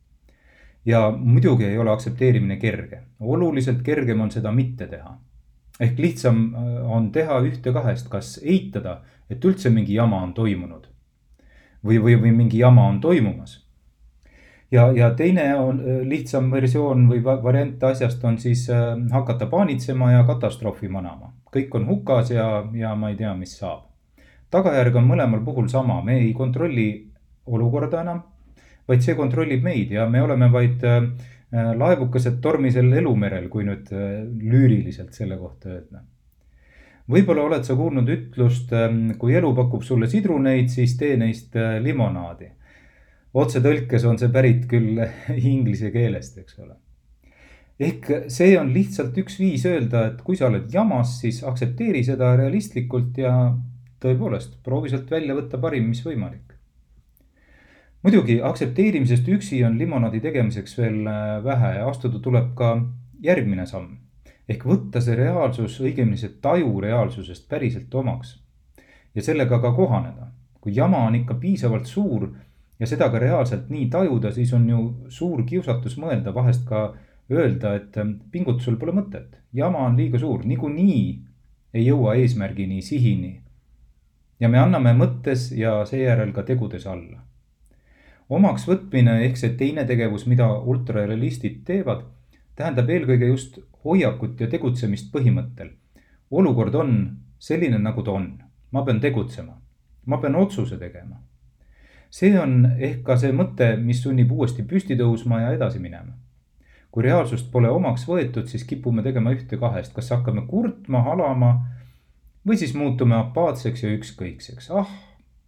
ja 0.87 1.11
muidugi 1.11 1.65
ei 1.65 1.79
ole 1.79 1.91
aktsepteerimine 1.91 2.57
kerge, 2.57 3.03
oluliselt 3.21 3.83
kergem 3.83 4.21
on 4.21 4.31
seda 4.31 4.53
mitte 4.53 4.87
teha. 4.87 5.19
ehk 5.81 5.99
lihtsam 5.99 6.55
on 6.89 7.11
teha 7.13 7.41
ühte 7.45 7.73
kahest, 7.73 8.09
kas 8.09 8.39
eitada, 8.43 9.03
et 9.31 9.45
üldse 9.45 9.71
mingi 9.71 9.95
jama 9.95 10.23
on 10.23 10.33
toimunud 10.35 10.87
või, 11.85 11.99
või, 12.03 12.15
või 12.21 12.33
mingi 12.33 12.59
jama 12.59 12.87
on 12.89 13.01
toimumas 13.01 13.67
ja, 14.71 14.93
ja 14.93 15.11
teine 15.15 15.47
on 15.57 15.81
lihtsam 16.09 16.51
versioon 16.51 17.07
või 17.11 17.23
variant 17.25 17.83
asjast 17.85 18.25
on 18.25 18.39
siis 18.39 18.67
hakata 19.13 19.47
paanitsema 19.47 20.13
ja 20.13 20.25
katastroofi 20.27 20.89
manama. 20.89 21.33
kõik 21.55 21.75
on 21.75 21.87
hukas 21.87 22.31
ja, 22.31 22.65
ja 22.75 22.95
ma 22.95 23.11
ei 23.11 23.17
tea, 23.17 23.35
mis 23.35 23.59
saab. 23.59 23.87
tagajärg 24.51 24.97
on 24.97 25.07
mõlemal 25.07 25.45
puhul 25.45 25.69
sama, 25.69 26.03
me 26.03 26.19
ei 26.21 26.33
kontrolli 26.35 27.11
olukorda 27.47 28.01
enam, 28.01 28.23
vaid 28.89 29.03
see 29.03 29.17
kontrollib 29.19 29.65
meid 29.65 29.95
ja 29.95 30.09
me 30.11 30.23
oleme 30.23 30.51
vaid 30.53 30.85
laevukesed 31.53 32.41
tormisel 32.43 32.91
elumerel, 32.99 33.49
kui 33.49 33.65
nüüd 33.65 33.91
lüüriliselt 33.91 35.15
selle 35.15 35.39
kohta 35.39 35.71
öelda 35.77 36.03
võib-olla 37.07 37.45
oled 37.47 37.63
sa 37.67 37.77
kuulnud 37.79 38.09
ütlust, 38.11 38.73
kui 39.19 39.37
elu 39.39 39.53
pakub 39.55 39.85
sulle 39.87 40.09
sidruneid, 40.11 40.73
siis 40.73 40.97
tee 40.99 41.15
neist 41.21 41.55
limonaadi 41.83 42.51
otsetõlkes 43.37 44.07
on 44.09 44.19
see 44.21 44.33
pärit 44.33 44.67
küll 44.71 45.01
inglise 45.55 45.93
keelest, 45.95 46.39
eks 46.43 46.59
ole. 46.63 46.77
ehk 47.87 48.11
see 48.33 48.55
on 48.57 48.73
lihtsalt 48.73 49.17
üks 49.21 49.39
viis 49.41 49.67
öelda, 49.69 50.07
et 50.11 50.23
kui 50.25 50.39
sa 50.39 50.49
oled 50.49 50.71
jamas, 50.73 51.19
siis 51.21 51.43
aktsepteeri 51.45 52.05
seda 52.07 52.33
realistlikult 52.41 53.19
ja 53.21 53.35
tõepoolest 54.01 54.61
proovi 54.65 54.93
sealt 54.93 55.11
välja 55.13 55.37
võtta 55.37 55.61
parim, 55.61 55.91
mis 55.93 56.03
võimalik. 56.05 56.46
Muidugi 58.07 58.37
aktsepteerimisest 58.43 59.29
üksi 59.35 59.65
on 59.67 59.79
limonaadi 59.81 60.21
tegemiseks 60.23 60.77
veel 60.79 61.07
äh, 61.11 61.45
vähe 61.45 61.73
ja 61.81 61.89
astuda 61.91 62.21
tuleb 62.23 62.53
ka 62.55 62.69
järgmine 63.23 63.67
samm. 63.67 63.97
ehk 64.49 64.63
võtta 64.63 65.01
see 65.03 65.17
reaalsus, 65.19 65.81
õigemini 65.83 66.21
see 66.21 66.37
taju 66.43 66.81
reaalsusest 66.85 67.49
päriselt 67.51 67.95
omaks 67.95 68.37
ja 69.15 69.23
sellega 69.23 69.59
ka 69.59 69.73
kohaneda. 69.75 70.31
kui 70.61 70.77
jama 70.77 71.03
on 71.09 71.19
ikka 71.19 71.35
piisavalt 71.35 71.87
suur 71.87 72.29
ja 72.79 72.87
seda 72.87 73.11
ka 73.11 73.19
reaalselt 73.19 73.71
nii 73.75 73.91
tajuda, 73.91 74.33
siis 74.33 74.55
on 74.55 74.71
ju 74.71 74.87
suur 75.09 75.43
kiusatus 75.43 75.99
mõelda 75.99 76.35
vahest 76.35 76.63
ka 76.69 76.87
öelda, 77.33 77.75
et 77.75 77.97
ähm, 77.99 78.19
pingutusel 78.31 78.77
pole 78.77 78.95
mõtet, 78.95 79.41
jama 79.53 79.83
on 79.91 79.97
liiga 79.99 80.19
suur, 80.19 80.47
niikuinii 80.47 81.23
ei 81.75 81.87
jõua 81.87 82.15
eesmärgini, 82.15 82.83
sihini. 82.83 83.41
ja 84.41 84.49
me 84.49 84.59
anname 84.59 84.95
mõttes 84.95 85.51
ja 85.59 85.81
seejärel 85.85 86.33
ka 86.33 86.43
tegudes 86.43 86.87
alla. 86.87 87.26
Omaks 88.29 88.67
võtmine 88.69 89.21
ehk 89.25 89.37
see 89.37 89.55
teine 89.59 89.85
tegevus, 89.85 90.27
mida 90.27 90.49
ultrarealistid 90.59 91.63
teevad, 91.65 92.03
tähendab 92.57 92.91
eelkõige 92.91 93.31
just 93.31 93.61
hoiakut 93.85 94.41
ja 94.41 94.49
tegutsemist 94.51 95.13
põhimõttel. 95.13 95.71
olukord 96.31 96.75
on 96.75 97.19
selline, 97.39 97.79
nagu 97.79 98.03
ta 98.03 98.11
on, 98.11 98.43
ma 98.71 98.83
pean 98.83 99.01
tegutsema, 99.01 99.61
ma 100.07 100.19
pean 100.19 100.35
otsuse 100.35 100.79
tegema 100.79 101.21
see 102.11 102.37
on 102.41 102.63
ehk 102.79 103.03
ka 103.07 103.17
see 103.21 103.33
mõte, 103.35 103.75
mis 103.83 104.01
sunnib 104.05 104.31
uuesti 104.33 104.65
püsti 104.69 104.97
tõusma 104.99 105.43
ja 105.43 105.53
edasi 105.57 105.83
minema. 105.83 106.15
kui 106.91 107.05
reaalsust 107.05 107.51
pole 107.53 107.69
omaks 107.69 108.07
võetud, 108.09 108.47
siis 108.49 108.63
kipume 108.65 109.03
tegema 109.05 109.35
ühte 109.35 109.59
kahest, 109.61 109.93
kas 109.93 110.09
hakkame 110.15 110.47
kurtma, 110.49 111.03
halama 111.05 111.51
või 112.49 112.57
siis 112.57 112.73
muutume 112.73 113.19
apaatseks 113.19 113.83
ja 113.83 113.91
ükskõikseks. 113.99 114.71
ah, 114.71 114.89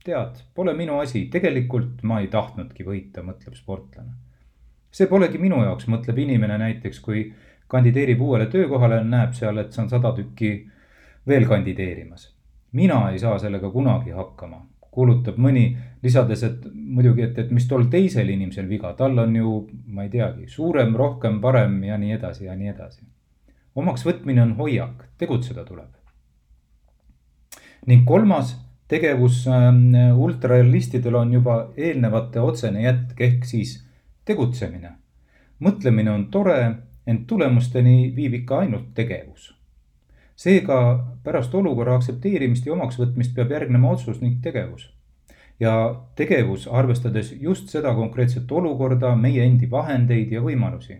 tead, 0.08 0.40
pole 0.54 0.72
minu 0.76 0.98
asi, 1.02 1.26
tegelikult 1.32 2.02
ma 2.08 2.22
ei 2.22 2.30
tahtnudki 2.32 2.86
võita, 2.86 3.24
mõtleb 3.26 3.56
sportlane. 3.58 4.16
see 4.90 5.06
polegi 5.06 5.38
minu 5.38 5.60
jaoks, 5.62 5.86
mõtleb 5.92 6.16
inimene 6.24 6.56
näiteks, 6.58 7.00
kui 7.04 7.26
kandideerib 7.68 8.20
uuele 8.24 8.46
töökohale, 8.48 9.02
näeb 9.04 9.34
seal, 9.36 9.60
et 9.60 9.72
see 9.72 9.82
on 9.84 9.90
sada 9.92 10.14
tükki 10.16 10.52
veel 11.28 11.46
kandideerimas. 11.48 12.34
mina 12.72 13.10
ei 13.10 13.18
saa 13.18 13.38
sellega 13.38 13.70
kunagi 13.70 14.10
hakkama, 14.16 14.62
kuulutab 14.90 15.36
mõni 15.40 15.76
lisades, 16.02 16.42
et 16.42 16.64
muidugi, 16.72 17.22
et, 17.22 17.38
et 17.38 17.50
mis 17.50 17.68
tol 17.68 17.86
teisel 17.92 18.28
inimesel 18.28 18.68
viga, 18.68 18.92
tal 18.96 19.18
on 19.18 19.36
ju, 19.36 19.52
ma 19.86 20.04
ei 20.04 20.10
teagi, 20.12 20.48
suurem, 20.48 20.94
rohkem, 20.96 21.40
parem 21.40 21.82
ja 21.84 21.98
nii 21.98 22.16
edasi 22.16 22.48
ja 22.48 22.56
nii 22.56 22.72
edasi. 22.72 23.04
omaks 23.78 24.04
võtmine 24.06 24.42
on 24.42 24.56
hoiak, 24.56 25.04
tegutseda 25.18 25.64
tuleb. 25.64 25.92
ning 27.86 28.04
kolmas 28.04 28.56
tegevus 28.88 29.46
äh, 29.48 30.18
ultrarealistidel 30.18 31.14
on 31.14 31.32
juba 31.32 31.58
eelnevate 31.76 32.40
otsene 32.40 32.82
jätk 32.82 33.20
ehk 33.20 33.44
siis 33.44 33.84
tegutsemine. 34.24 34.92
mõtlemine 35.60 36.10
on 36.10 36.26
tore, 36.30 36.74
ent 37.06 37.26
tulemusteni 37.26 38.12
viib 38.16 38.34
ikka 38.42 38.58
ainult 38.58 38.94
tegevus. 38.94 39.54
seega 40.36 40.78
pärast 41.24 41.54
olukorra 41.54 41.96
aktsepteerimist 41.98 42.66
ja 42.66 42.72
omaksvõtmist 42.72 43.34
peab 43.34 43.50
järgnema 43.50 43.90
otsus 43.90 44.20
ning 44.20 44.42
tegevus 44.42 44.88
ja 45.60 46.00
tegevus, 46.14 46.68
arvestades 46.68 47.34
just 47.40 47.68
seda 47.68 47.94
konkreetset 47.94 48.52
olukorda, 48.52 49.14
meie 49.16 49.44
endi 49.44 49.70
vahendeid 49.70 50.32
ja 50.32 50.40
võimalusi. 50.40 50.98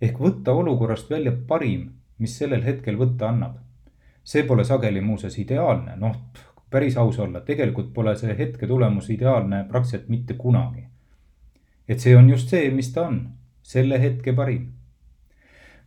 ehk 0.00 0.18
võtta 0.20 0.52
olukorrast 0.52 1.10
välja 1.10 1.32
parim, 1.48 1.90
mis 2.18 2.38
sellel 2.38 2.62
hetkel 2.62 2.96
võtta 2.96 3.28
annab. 3.28 3.56
see 4.24 4.42
pole 4.42 4.64
sageli 4.64 5.00
muuseas 5.00 5.38
ideaalne, 5.38 5.96
noh, 5.96 6.16
päris 6.70 6.96
aus 6.96 7.18
olla, 7.18 7.40
tegelikult 7.40 7.92
pole 7.94 8.16
see 8.16 8.34
hetke 8.38 8.66
tulemus 8.66 9.10
ideaalne 9.10 9.64
praktiliselt 9.68 10.08
mitte 10.08 10.34
kunagi. 10.34 10.84
et 11.88 12.00
see 12.00 12.16
on 12.16 12.30
just 12.30 12.48
see, 12.48 12.70
mis 12.70 12.92
ta 12.92 13.06
on, 13.06 13.20
selle 13.62 14.00
hetke 14.02 14.32
parim. 14.32 14.72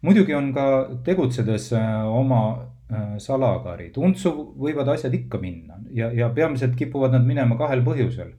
muidugi 0.01 0.33
on 0.33 0.53
ka 0.53 0.89
tegutsedes 1.03 1.73
äh, 1.73 2.05
oma 2.07 2.69
Äh, 2.89 3.19
salakarid, 3.21 3.97
untsu 4.01 4.31
võivad 4.57 4.87
asjad 4.89 5.13
ikka 5.13 5.37
minna 5.37 5.75
ja, 5.93 6.07
ja 6.09 6.25
peamiselt 6.33 6.71
kipuvad 6.73 7.11
nad 7.13 7.21
minema 7.21 7.53
kahel 7.53 7.83
põhjusel. 7.85 8.31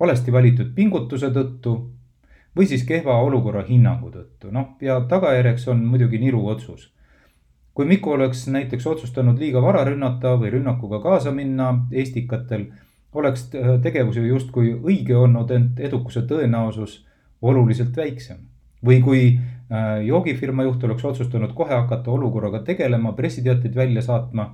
valesti 0.00 0.32
valitud 0.32 0.70
pingutuse 0.74 1.28
tõttu 1.28 1.74
või 2.56 2.64
siis 2.70 2.86
kehva 2.88 3.18
olukorra 3.20 3.66
hinnangu 3.68 4.08
tõttu, 4.14 4.48
noh 4.48 4.80
ja 4.80 4.96
tagajärjeks 5.10 5.68
on 5.68 5.84
muidugi 5.84 6.18
niru 6.18 6.40
otsus. 6.48 6.86
Kui 7.76 7.84
Miku 7.84 8.14
oleks 8.16 8.46
näiteks 8.48 8.86
otsustanud 8.88 9.38
liiga 9.38 9.60
vara 9.62 9.84
rünnata 9.84 10.32
või 10.40 10.50
rünnakuga 10.54 11.02
kaasa 11.04 11.30
minna 11.32 11.74
Eestikatel, 11.92 12.70
oleks 13.12 13.50
tegevus 13.82 14.16
ju 14.16 14.24
justkui 14.24 14.72
õige 14.72 15.16
olnud, 15.16 15.50
ent 15.52 15.80
edukuse 15.80 16.24
tõenäosus 16.28 17.02
oluliselt 17.42 17.96
väiksem. 17.96 18.38
või 18.86 19.02
kui 19.02 19.22
Äh, 19.72 20.04
joogifirma 20.06 20.62
juht 20.62 20.84
oleks 20.86 21.04
otsustanud 21.04 21.50
kohe 21.58 21.74
hakata 21.74 22.10
olukorraga 22.14 22.60
tegelema, 22.62 23.12
pressiteateid 23.18 23.74
välja 23.74 24.02
saatma. 24.02 24.44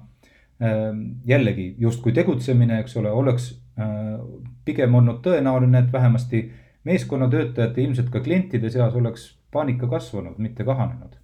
Ähm, 0.62 1.00
jällegi 1.26 1.74
justkui 1.78 2.12
tegutsemine, 2.16 2.78
eks 2.80 2.96
ole, 2.96 3.10
oleks 3.10 3.50
äh, 3.76 4.20
pigem 4.64 4.94
olnud 4.94 5.20
tõenäoline, 5.24 5.82
et 5.82 5.92
vähemasti 5.92 6.46
meeskonnatöötajate, 6.88 7.82
ilmselt 7.82 8.08
ka 8.14 8.22
klientide 8.24 8.70
seas 8.70 8.94
oleks 8.94 9.26
paanika 9.52 9.90
kasvanud, 9.90 10.38
mitte 10.38 10.64
kahanenud. 10.64 11.18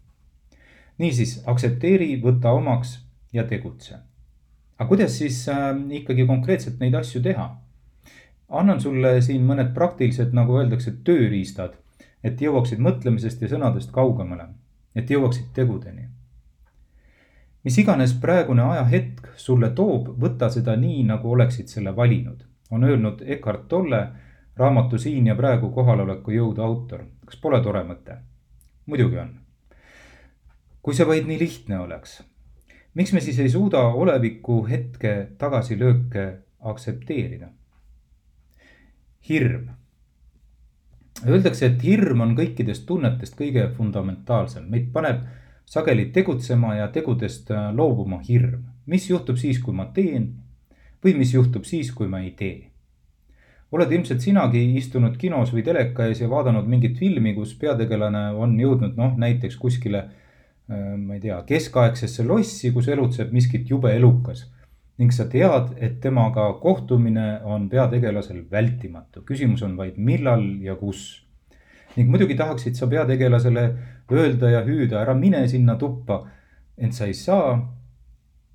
Niisiis 0.99 1.43
aktsepteeri, 1.47 2.21
võta 2.23 2.53
omaks 2.53 2.99
ja 3.33 3.45
tegutse. 3.45 3.99
aga 4.79 4.89
kuidas 4.89 5.19
siis 5.19 5.49
äh, 5.49 5.75
ikkagi 5.91 6.27
konkreetselt 6.27 6.81
neid 6.81 6.95
asju 6.95 7.23
teha? 7.23 7.51
annan 8.49 8.81
sulle 8.81 9.21
siin 9.23 9.45
mõned 9.45 9.75
praktilised, 9.75 10.33
nagu 10.33 10.57
öeldakse, 10.57 10.93
tööriistad 11.05 11.77
et 12.25 12.41
jõuaksid 12.43 12.81
mõtlemisest 12.83 13.43
ja 13.43 13.51
sõnadest 13.53 13.93
kaugemale, 13.95 14.49
et 14.95 15.11
jõuaksid 15.11 15.53
tegudeni. 15.55 16.09
mis 17.65 17.79
iganes 17.79 18.15
praegune 18.21 18.63
ajahetk 18.63 19.33
sulle 19.37 19.71
toob, 19.71 20.09
võta 20.21 20.49
seda 20.51 20.77
nii, 20.77 21.03
nagu 21.05 21.31
oleksid 21.33 21.69
selle 21.69 21.97
valinud, 21.97 22.45
on 22.71 22.85
öelnud 22.85 23.23
Eckart 23.27 23.69
Tolle, 23.69 24.09
raamatu 24.57 24.99
Siin 24.99 25.27
ja 25.27 25.35
praegu 25.37 25.71
kohaloleku 25.71 26.31
jõudu 26.31 26.63
autor. 26.63 27.05
kas 27.27 27.37
pole 27.37 27.63
tore 27.63 27.85
mõte? 27.85 28.19
muidugi 28.87 29.19
on. 29.19 29.37
Kui 30.89 30.97
see 30.97 31.05
vaid 31.05 31.27
nii 31.29 31.37
lihtne 31.37 31.79
oleks. 31.85 32.23
miks 32.97 33.11
me 33.13 33.21
siis 33.21 33.39
ei 33.45 33.51
suuda 33.53 33.83
oleviku 34.03 34.63
hetke 34.67 35.11
tagasilööke 35.39 36.23
aktsepteerida? 36.61 37.49
hirm 39.29 39.67
Öeldakse, 41.27 41.67
et 41.67 41.83
hirm 41.85 42.23
on 42.25 42.33
kõikidest 42.39 42.87
tunnetest 42.89 43.37
kõige 43.37 43.67
fundamentaalsem, 43.77 44.65
meid 44.71 44.87
paneb 44.95 45.27
sageli 45.69 46.07
tegutsema 46.15 46.71
ja 46.79 46.87
tegudest 46.95 47.51
äh, 47.51 47.67
loobuma 47.75 48.23
hirm. 48.29 48.63
mis 48.87 49.11
juhtub 49.11 49.37
siis, 49.37 49.59
kui 49.61 49.75
ma 49.75 49.91
teen 49.93 50.31
või 51.05 51.19
mis 51.19 51.35
juhtub 51.35 51.69
siis, 51.69 51.91
kui 51.93 52.09
ma 52.09 52.23
ei 52.23 52.31
tee? 52.31 52.71
oled 53.73 53.93
ilmselt 53.93 54.25
sinagi 54.25 54.65
istunud 54.81 55.21
kinos 55.21 55.53
või 55.53 55.67
teleka 55.69 56.09
ees 56.09 56.25
ja 56.25 56.31
vaadanud 56.33 56.65
mingit 56.65 56.97
filmi, 56.97 57.35
kus 57.35 57.53
peategelane 57.61 58.31
on 58.41 58.57
jõudnud 58.61 58.97
noh, 58.97 59.21
näiteks 59.21 59.61
kuskile 59.61 60.07
ma 60.69 61.15
ei 61.15 61.21
tea, 61.21 61.39
keskaegsesse 61.49 62.27
lossi, 62.29 62.71
kus 62.75 62.89
elutseb 62.93 63.31
miskit 63.33 63.71
jube 63.71 63.95
elukas 63.97 64.45
ning 64.99 65.15
sa 65.15 65.29
tead, 65.31 65.77
et 65.79 66.01
temaga 66.03 66.49
kohtumine 66.59 67.39
on 67.47 67.69
peategelasel 67.71 68.43
vältimatu, 68.51 69.23
küsimus 69.27 69.63
on 69.63 69.77
vaid 69.79 69.99
millal 69.99 70.43
ja 70.63 70.75
kus. 70.77 71.25
ning 71.97 72.11
muidugi 72.11 72.37
tahaksid 72.39 72.77
sa 72.79 72.87
peategelasele 72.87 73.63
öelda 74.13 74.51
ja 74.51 74.61
hüüda, 74.67 75.01
ära 75.03 75.15
mine 75.15 75.47
sinna 75.49 75.77
tuppa. 75.79 76.27
ent 76.77 76.95
sa 76.95 77.07
ei 77.07 77.15
saa. 77.15 77.75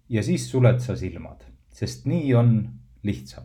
ja 0.09 0.23
siis 0.23 0.49
suled 0.51 0.79
sa 0.79 0.95
silmad, 0.95 1.47
sest 1.71 2.05
nii 2.05 2.33
on 2.33 2.69
lihtsam. 3.03 3.43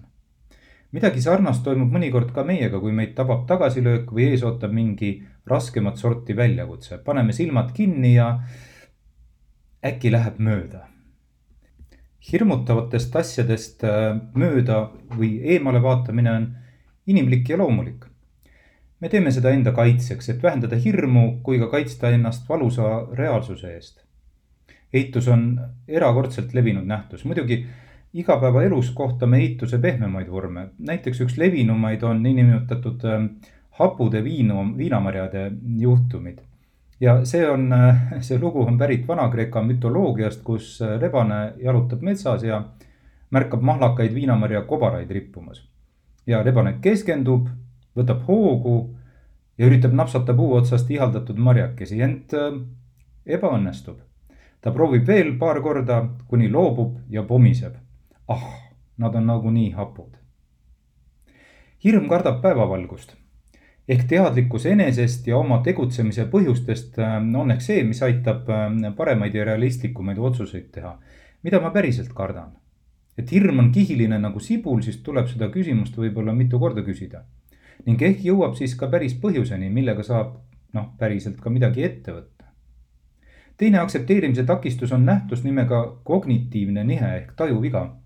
midagi 0.93 1.23
sarnast 1.23 1.63
toimub 1.63 1.93
mõnikord 1.93 2.35
ka 2.35 2.43
meiega, 2.45 2.81
kui 2.81 2.93
meid 2.93 3.15
tabab 3.15 3.47
tagasilöök 3.47 4.11
või 4.11 4.33
ees 4.33 4.43
ootab 4.43 4.73
mingi 4.73 5.23
raskemat 5.51 5.97
sorti 5.97 6.37
väljakutse, 6.37 6.99
paneme 7.05 7.33
silmad 7.33 7.73
kinni 7.77 8.15
ja 8.15 8.31
äkki 9.85 10.13
läheb 10.13 10.39
mööda 10.43 10.89
hirmutavatest 12.33 13.17
asjadest 13.17 13.85
äh, 13.87 14.19
mööda 14.35 14.89
või 15.15 15.39
eemale 15.55 15.83
vaatamine 15.83 16.33
on 16.33 16.49
inimlik 17.09 17.49
ja 17.49 17.59
loomulik. 17.59 18.05
me 19.01 19.09
teeme 19.09 19.31
seda 19.31 19.53
enda 19.55 19.71
kaitseks, 19.73 20.29
et 20.29 20.43
vähendada 20.43 20.77
hirmu 20.77 21.41
kui 21.43 21.59
ka 21.59 21.69
kaitsta 21.71 22.11
ennast 22.11 22.49
valusa 22.49 23.07
reaalsuse 23.15 23.75
eest. 23.75 24.01
eitus 24.93 25.29
on 25.29 25.61
erakordselt 25.89 26.55
levinud 26.55 26.87
nähtus, 26.87 27.25
muidugi 27.25 27.67
igapäevaelus 28.15 28.91
kohtame 28.91 29.39
eituse 29.39 29.79
pehmemaid 29.79 30.29
vorme, 30.31 30.69
näiteks 30.79 31.21
üks 31.21 31.39
levinumaid 31.39 32.03
on 32.03 32.23
niinimetatud 32.23 33.05
äh, 33.05 33.31
hapude 33.79 34.25
viinu, 34.25 34.65
viinamarjade 34.77 35.51
juhtumid 35.79 36.41
ja 37.01 37.25
see 37.25 37.51
on, 37.51 37.71
see 38.21 38.39
lugu 38.39 38.63
on 38.63 38.79
pärit 38.79 39.09
Vana-Kreeka 39.09 39.63
mütoloogiast, 39.63 40.43
kus 40.45 40.79
rebane 41.01 41.53
jalutab 41.63 42.03
metsas 42.03 42.43
ja 42.43 42.63
märkab 43.31 43.63
mahlakaid 43.63 44.15
viinamarja 44.15 44.63
kobaraid 44.63 45.11
rippumas. 45.11 45.69
ja 46.27 46.43
rebane 46.43 46.75
keskendub, 46.81 47.47
võtab 47.97 48.27
hoogu 48.27 48.97
ja 49.59 49.67
üritab 49.67 49.95
napsata 49.97 50.35
puu 50.35 50.53
otsast 50.55 50.91
ihaldatud 50.91 51.39
marjakesi, 51.39 52.01
ent 52.03 52.35
äh, 52.35 52.53
ebaõnnestub. 53.27 53.99
ta 54.61 54.71
proovib 54.73 55.07
veel 55.07 55.39
paar 55.39 55.61
korda, 55.63 56.09
kuni 56.29 56.51
loobub 56.51 56.99
ja 57.11 57.23
pomiseb. 57.23 57.75
ah, 58.29 58.45
nad 58.97 59.15
on 59.15 59.27
nagunii 59.27 59.71
hapud. 59.71 60.17
hirm 61.85 62.09
kardab 62.09 62.43
päevavalgust 62.43 63.17
ehk 63.89 64.05
teadlikkus 64.09 64.67
enesest 64.67 65.27
ja 65.27 65.37
oma 65.39 65.63
tegutsemise 65.65 66.29
põhjustest 66.33 66.99
äh, 67.01 67.19
on 67.41 67.51
ehk 67.55 67.65
see, 67.65 67.83
mis 67.89 68.03
aitab 68.05 68.49
äh, 68.53 68.95
paremaid 68.97 69.35
ja 69.35 69.45
realistlikumaid 69.49 70.19
otsuseid 70.19 70.71
teha. 70.73 70.99
mida 71.43 71.61
ma 71.61 71.71
päriselt 71.71 72.13
kardan? 72.15 72.53
et 73.19 73.33
hirm 73.33 73.59
on 73.59 73.73
kihiline 73.75 74.19
nagu 74.23 74.41
sibul, 74.41 74.81
siis 74.83 75.01
tuleb 75.03 75.27
seda 75.31 75.49
küsimust 75.55 75.97
võib-olla 75.99 76.35
mitu 76.35 76.59
korda 76.59 76.85
küsida. 76.87 77.25
ning 77.87 78.03
ehk 78.03 78.25
jõuab 78.25 78.57
siis 78.57 78.75
ka 78.75 78.89
päris 78.93 79.15
põhjuseni, 79.15 79.71
millega 79.71 80.03
saab 80.03 80.37
noh, 80.75 80.93
päriselt 80.99 81.41
ka 81.41 81.51
midagi 81.51 81.85
ette 81.85 82.13
võtta. 82.13 82.45
teine 83.57 83.79
aktsepteerimise 83.79 84.45
takistus 84.45 84.93
on 84.93 85.05
nähtus 85.05 85.45
nimega 85.45 86.01
kognitiivne 86.05 86.85
nihe 86.85 87.15
ehk 87.17 87.33
tajuviga. 87.37 87.97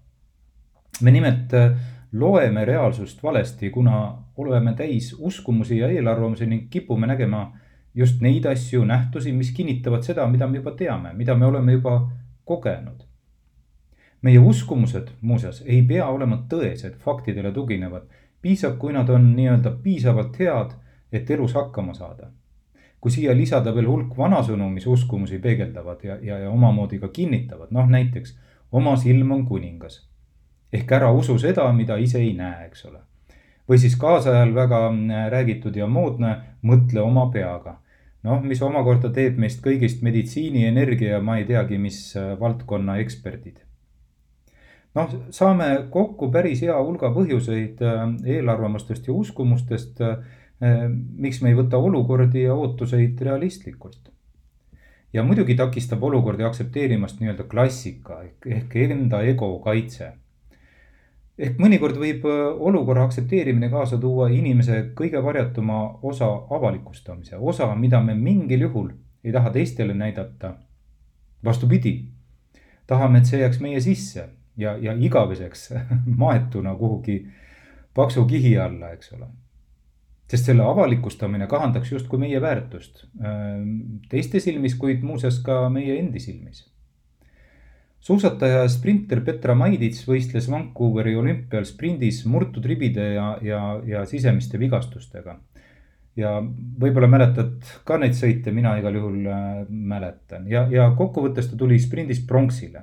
me 1.03 1.11
nimelt 1.11 1.55
äh, 1.55 1.75
loeme 2.13 2.65
reaalsust 2.65 3.23
valesti, 3.23 3.71
kuna 3.71 4.22
oleme 4.37 4.75
täis 4.75 5.17
uskumusi 5.19 5.79
ja 5.79 5.89
eelarvamusi 5.89 6.47
ning 6.47 6.71
kipume 6.71 7.07
nägema 7.07 7.53
just 7.95 8.21
neid 8.21 8.45
asju, 8.47 8.85
nähtusi, 8.85 9.33
mis 9.33 9.53
kinnitavad 9.53 10.03
seda, 10.03 10.27
mida 10.27 10.47
me 10.47 10.57
juba 10.57 10.71
teame, 10.77 11.13
mida 11.13 11.35
me 11.35 11.47
oleme 11.47 11.73
juba 11.73 12.11
kogenud. 12.45 13.03
meie 14.23 14.39
uskumused 14.39 15.09
muuseas 15.21 15.65
ei 15.67 15.83
pea 15.83 16.07
olema 16.07 16.45
tõesed, 16.49 16.95
faktidele 16.99 17.53
tuginevad, 17.53 18.03
piisab, 18.43 18.77
kui 18.79 18.93
nad 18.93 19.09
on 19.09 19.33
nii-öelda 19.37 19.71
piisavalt 19.83 20.39
head, 20.39 20.77
et 21.13 21.31
elus 21.31 21.55
hakkama 21.55 21.95
saada. 21.95 22.31
kui 23.01 23.11
siia 23.11 23.37
lisada 23.37 23.75
veel 23.75 23.87
hulk 23.87 24.19
vanasõnu, 24.19 24.69
mis 24.71 24.87
uskumusi 24.87 25.39
peegeldavad 25.39 26.05
ja, 26.05 26.19
ja, 26.23 26.39
ja 26.39 26.51
omamoodi 26.51 26.99
ka 26.99 27.09
kinnitavad, 27.09 27.69
noh 27.71 27.89
näiteks 27.89 28.39
oma 28.73 28.97
silm 28.97 29.31
on 29.31 29.47
kuningas 29.47 30.13
ehk 30.73 30.93
ära 30.93 31.13
usu 31.13 31.39
seda, 31.39 31.67
mida 31.77 31.97
ise 32.01 32.21
ei 32.23 32.33
näe, 32.37 32.67
eks 32.67 32.87
ole. 32.89 33.03
Või 33.73 33.81
siis 33.81 33.97
kaasajal 33.97 34.53
väga 34.55 34.83
mm, 34.91 35.29
räägitud 35.33 35.77
ja 35.77 35.89
moodne, 35.89 36.37
mõtle 36.63 37.01
oma 37.01 37.31
peaga. 37.33 37.79
noh, 38.23 38.43
mis 38.47 38.61
omakorda 38.63 39.09
teeb 39.11 39.39
meist 39.43 39.65
kõigist 39.65 40.03
meditsiini, 40.07 40.67
energia 40.69 41.17
ja 41.17 41.21
ma 41.21 41.41
ei 41.41 41.47
teagi, 41.49 41.79
mis 41.79 42.13
äh, 42.17 42.35
valdkonna 42.41 42.99
eksperdid. 43.03 43.63
noh, 44.95 45.17
saame 45.31 45.89
kokku 45.91 46.31
päris 46.31 46.63
hea 46.63 46.77
hulga 46.77 47.11
põhjuseid 47.17 47.81
äh, 47.81 48.07
eelarvamustest 48.37 49.09
ja 49.09 49.17
uskumustest, 49.17 50.01
äh, 50.01 50.89
miks 51.17 51.41
me 51.43 51.51
ei 51.51 51.59
võta 51.59 51.81
olukordi 51.81 52.45
ja 52.45 52.55
ootuseid 52.55 53.21
realistlikult 53.21 54.13
ja 55.13 55.25
muidugi 55.25 55.57
takistab 55.57 56.03
olukordi 56.03 56.45
aktsepteerimast 56.45 57.21
nii-öelda 57.21 57.49
klassika 57.49 58.21
ehk, 58.47 58.77
enda 58.85 59.23
ego 59.27 59.57
kaitse 59.65 60.13
ehk 61.39 61.61
mõnikord 61.61 61.97
võib 62.01 62.27
äh, 62.29 62.41
olukorra 62.69 63.07
aktsepteerimine 63.09 63.71
kaasa 63.73 63.99
tuua 64.01 64.29
inimese 64.33 64.83
kõige 64.99 65.23
varjatuma 65.25 65.79
osa 66.03 66.29
avalikustamise, 66.51 67.37
osa, 67.37 67.71
mida 67.75 68.03
me 68.05 68.15
mingil 68.15 68.69
juhul 68.69 68.93
ei 69.25 69.33
taha 69.33 69.51
teistele 69.51 69.95
näidata. 69.95 70.57
vastupidi, 71.45 72.09
tahame, 72.87 73.19
et 73.19 73.27
see 73.27 73.41
jääks 73.41 73.61
meie 73.61 73.81
sisse 73.81 74.29
ja, 74.57 74.77
ja 74.77 74.93
igaveseks 74.95 75.73
maetuna 76.23 76.75
kuhugi 76.75 77.27
paksu 77.95 78.25
kihi 78.25 78.59
alla, 78.59 78.93
eks 78.93 79.13
ole. 79.13 79.27
sest 80.31 80.45
selle 80.49 80.63
avalikustamine 80.63 81.47
kahandaks 81.47 81.93
justkui 81.93 82.19
meie 82.19 82.41
väärtust 82.41 83.05
äh, 83.25 83.65
teiste 84.09 84.41
silmis, 84.41 84.75
kuid 84.75 85.03
muuseas 85.03 85.41
ka 85.45 85.69
meie 85.71 85.99
endi 85.99 86.21
silmis 86.21 86.72
suusataja 88.03 88.65
sprinter 88.71 89.23
Petra 89.25 89.55
Maidits 89.59 90.03
võistles 90.09 90.49
Vancouveri 90.51 91.15
olümpial 91.19 91.67
sprindis 91.69 92.23
murtud 92.27 92.67
ribide 92.67 93.13
ja, 93.15 93.27
ja, 93.43 93.63
ja 93.87 94.05
sisemiste 94.11 94.59
vigastustega. 94.59 95.39
ja 96.17 96.31
võib-olla 96.81 97.09
mäletad 97.09 97.63
ka 97.89 97.97
neid 97.97 98.17
sõite, 98.19 98.53
mina 98.53 98.75
igal 98.77 98.99
juhul 98.99 99.29
äh, 99.33 99.45
mäletan 99.69 100.49
ja, 100.51 100.67
ja 100.71 100.91
kokkuvõttes 100.97 101.49
ta 101.51 101.57
tuli 101.57 101.79
sprindis 101.81 102.21
pronksile. 102.27 102.83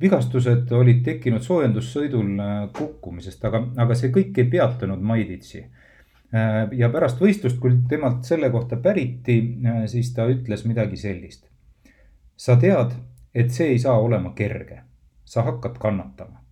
vigastused 0.00 0.72
olid 0.72 1.04
tekkinud 1.04 1.42
soojendussõidul 1.42 2.34
äh, 2.40 2.58
kukkumisest, 2.76 3.44
aga, 3.44 3.62
aga 3.76 3.94
see 3.94 4.10
kõik 4.10 4.42
ei 4.42 4.50
peatanud 4.50 5.00
Maiditsi 5.00 5.62
äh, 5.62 6.66
ja 6.72 6.90
pärast 6.90 7.22
võistlust, 7.22 7.60
kui 7.62 7.78
temalt 7.88 8.26
selle 8.26 8.50
kohta 8.50 8.76
päriti, 8.76 9.38
siis 9.86 10.12
ta 10.14 10.26
ütles 10.26 10.66
midagi 10.66 10.98
sellist. 10.98 11.46
sa 12.36 12.58
tead 12.58 12.98
et 13.34 13.50
see 13.50 13.72
ei 13.74 13.78
saa 13.78 13.98
olema 13.98 14.32
kerge. 14.36 14.80
sa 15.24 15.42
hakkad 15.42 15.78
kannatama. 15.78 16.42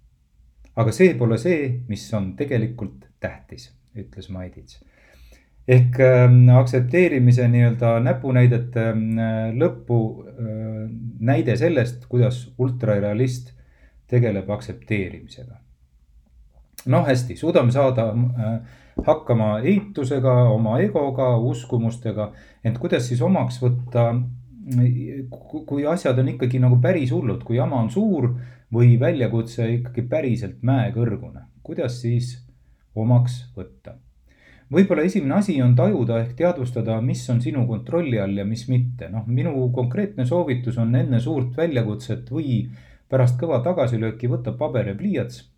aga 0.77 0.93
see 0.93 1.15
pole 1.15 1.39
see, 1.39 1.83
mis 1.89 2.15
on 2.15 2.33
tegelikult 2.37 3.05
tähtis, 3.21 3.73
ütles 3.97 4.31
Maidits. 4.31 4.85
ehk 5.69 6.01
äh, 6.01 6.57
aktsepteerimise 6.59 7.49
nii-öelda 7.49 8.01
näpunäidete 8.01 8.89
äh, 8.91 9.55
lõppu 9.55 10.01
äh, 10.25 10.91
näide 11.21 11.57
sellest, 11.57 12.07
kuidas 12.09 12.53
ultrarealist 12.59 13.53
tegeleb 14.11 14.51
aktsepteerimisega. 14.51 15.57
noh, 16.87 17.07
hästi, 17.07 17.37
suudame 17.37 17.73
saada 17.73 18.09
äh, 18.11 18.61
hakkama 19.07 19.59
eitusega, 19.59 20.33
oma 20.51 20.79
egoga, 20.81 21.37
uskumustega, 21.37 22.31
ent 22.65 22.79
kuidas 22.79 23.09
siis 23.09 23.21
omaks 23.23 23.61
võtta 23.63 24.07
kui 25.67 25.87
asjad 25.87 26.19
on 26.19 26.29
ikkagi 26.35 26.61
nagu 26.63 26.79
päris 26.83 27.13
hullud, 27.15 27.43
kui 27.47 27.57
jama 27.57 27.81
on 27.83 27.91
suur 27.91 28.29
või 28.75 28.95
väljakutse 29.01 29.67
ikkagi 29.79 30.05
päriselt 30.09 30.63
mäekõrgune, 30.67 31.47
kuidas 31.63 32.01
siis 32.03 32.37
omaks 32.95 33.43
võtta? 33.57 33.97
võib-olla 34.71 35.03
esimene 35.03 35.35
asi 35.35 35.57
on 35.63 35.75
tajuda 35.75 36.21
ehk 36.23 36.37
teadvustada, 36.39 37.01
mis 37.03 37.25
on 37.33 37.41
sinu 37.43 37.65
kontrolli 37.67 38.21
all 38.23 38.37
ja 38.39 38.45
mis 38.47 38.69
mitte. 38.69 39.09
noh, 39.11 39.27
minu 39.27 39.69
konkreetne 39.75 40.27
soovitus 40.27 40.79
on 40.79 40.95
enne 40.95 41.21
suurt 41.21 41.57
väljakutset 41.57 42.31
või 42.31 42.69
pärast 43.11 43.41
kõva 43.41 43.59
tagasilööki 43.65 44.31
võtta 44.31 44.53
paber 44.53 44.93
ja 44.93 44.95
pliiats. 44.95 45.49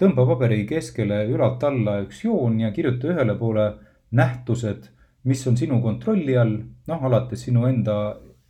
tõmba 0.00 0.24
paberi 0.26 0.64
keskele 0.66 1.26
ülalt 1.28 1.64
alla 1.64 2.00
üks 2.06 2.24
joon 2.24 2.60
ja 2.60 2.72
kirjuta 2.72 3.12
ühele 3.12 3.36
poole 3.36 3.72
nähtused 4.10 4.88
mis 5.24 5.46
on 5.46 5.56
sinu 5.56 5.80
kontrolli 5.82 6.36
all, 6.38 6.56
noh, 6.90 7.04
alates 7.08 7.44
sinu 7.46 7.66
enda 7.68 7.96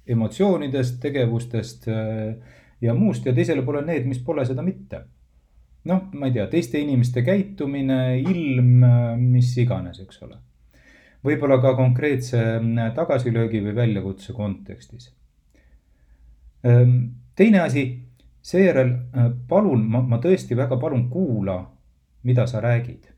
emotsioonidest, 0.06 1.00
tegevustest 1.02 1.88
äh, 1.88 2.34
ja 2.80 2.94
muust 2.94 3.26
ja 3.26 3.34
teisele 3.34 3.62
poole 3.62 3.84
need, 3.86 4.06
mis 4.08 4.22
pole 4.24 4.46
seda 4.46 4.64
mitte. 4.66 5.04
noh, 5.84 6.04
ma 6.14 6.28
ei 6.28 6.34
tea, 6.36 6.44
teiste 6.46 6.78
inimeste 6.78 7.24
käitumine, 7.26 8.18
ilm, 8.20 8.84
äh, 8.86 9.16
mis 9.18 9.50
iganes, 9.58 9.98
eks 10.04 10.22
ole. 10.22 10.38
võib-olla 11.26 11.58
ka 11.62 11.74
konkreetse 11.78 12.42
äh, 12.58 12.92
tagasilöögi 12.94 13.62
või 13.64 13.74
väljakutse 13.76 14.34
kontekstis. 14.34 15.10
Ähm, 16.66 16.98
teine 17.34 17.62
asi, 17.66 17.86
seejärel 18.42 18.92
palun, 19.48 19.82
ma, 19.90 20.02
ma 20.02 20.18
tõesti 20.22 20.58
väga 20.58 20.78
palun, 20.78 21.08
kuula, 21.10 21.58
mida 22.22 22.46
sa 22.46 22.62
räägid 22.62 23.12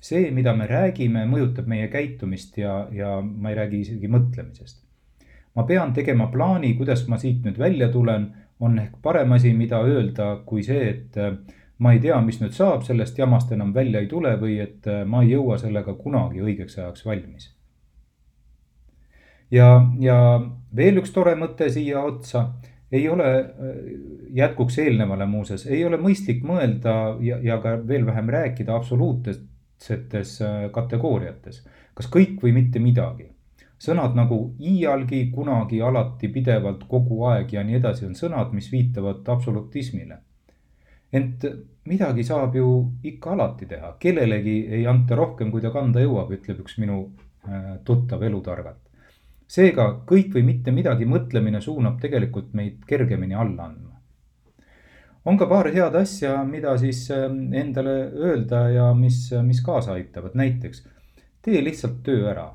see, 0.00 0.30
mida 0.30 0.54
me 0.56 0.66
räägime, 0.70 1.24
mõjutab 1.26 1.66
meie 1.70 1.88
käitumist 1.92 2.58
ja, 2.58 2.86
ja 2.94 3.18
ma 3.22 3.50
ei 3.50 3.58
räägi 3.58 3.82
isegi 3.84 4.10
mõtlemisest. 4.10 4.84
ma 5.54 5.64
pean 5.66 5.92
tegema 5.92 6.28
plaani, 6.30 6.74
kuidas 6.78 7.06
ma 7.08 7.18
siit 7.18 7.42
nüüd 7.42 7.58
välja 7.58 7.88
tulen, 7.90 8.28
on 8.60 8.78
ehk 8.78 8.98
parem 9.02 9.32
asi, 9.32 9.52
mida 9.54 9.80
öelda, 9.82 10.36
kui 10.46 10.62
see, 10.62 10.84
et 10.90 11.16
äh, 11.18 11.34
ma 11.78 11.92
ei 11.94 12.00
tea, 12.02 12.18
mis 12.22 12.40
nüüd 12.42 12.54
saab, 12.54 12.84
sellest 12.86 13.18
jamast 13.18 13.52
enam 13.54 13.72
välja 13.74 14.02
ei 14.02 14.10
tule 14.10 14.34
või 14.40 14.58
et 14.62 14.86
äh, 14.86 15.04
ma 15.06 15.22
ei 15.24 15.32
jõua 15.34 15.58
sellega 15.58 15.94
kunagi 15.98 16.42
õigeks 16.42 16.78
ajaks 16.78 17.06
valmis. 17.06 17.50
ja, 19.50 19.68
ja 20.00 20.16
veel 20.76 21.02
üks 21.02 21.14
tore 21.14 21.34
mõte 21.38 21.70
siia 21.74 22.02
otsa, 22.04 22.48
ei 22.92 23.08
ole, 23.08 23.28
äh, 23.38 23.78
jätkuks 24.38 24.78
eelnevale 24.78 25.26
muuseas, 25.26 25.66
ei 25.66 25.84
ole 25.84 25.98
mõistlik 26.02 26.42
mõelda 26.46 27.16
ja, 27.20 27.38
ja 27.42 27.58
ka 27.62 27.78
veel 27.86 28.06
vähem 28.06 28.30
rääkida 28.30 28.78
absoluutsetes 29.78 30.38
kategooriates. 30.72 31.66
kas 31.94 32.06
kõik 32.06 32.42
või 32.42 32.52
mitte 32.52 32.78
midagi 32.78 33.32
sõnad 33.78 34.14
nagu 34.14 34.54
iialgi, 34.58 35.30
kunagi, 35.30 35.80
alati, 35.82 36.28
pidevalt, 36.28 36.84
kogu 36.88 37.24
aeg 37.26 37.52
ja 37.52 37.62
nii 37.62 37.76
edasi 37.78 38.06
on 38.06 38.14
sõnad, 38.14 38.52
mis 38.52 38.70
viitavad 38.72 39.28
absolutismile. 39.28 40.18
ent 41.12 41.44
midagi 41.86 42.24
saab 42.24 42.54
ju 42.54 42.92
ikka 43.02 43.30
alati 43.32 43.66
teha, 43.66 43.96
kellelegi 43.98 44.66
ei 44.68 44.86
anta 44.86 45.14
rohkem, 45.14 45.50
kui 45.50 45.60
ta 45.60 45.70
kanda 45.70 46.00
jõuab, 46.00 46.30
ütleb 46.32 46.58
üks 46.60 46.78
minu 46.78 47.12
äh, 47.48 47.78
tuttav 47.84 48.22
elutargalt. 48.22 48.82
seega 49.46 50.02
kõik 50.06 50.34
või 50.34 50.42
mitte 50.42 50.70
midagi 50.70 51.04
mõtlemine 51.04 51.60
suunab 51.60 52.00
tegelikult 52.00 52.52
meid 52.54 52.84
kergemini 52.84 53.34
alla 53.34 53.64
andma. 53.64 53.87
On 55.24 55.38
ka 55.38 55.46
paar 55.46 55.70
head 55.72 55.94
asja, 55.94 56.44
mida 56.44 56.76
siis 56.78 57.06
äh, 57.10 57.26
endale 57.62 57.98
öelda 58.12 58.68
ja 58.70 58.92
mis, 58.94 59.28
mis 59.42 59.60
kaasa 59.64 59.98
aitavad, 59.98 60.38
näiteks 60.38 60.86
tee 61.42 61.64
lihtsalt 61.64 62.02
töö 62.04 62.30
ära 62.30 62.48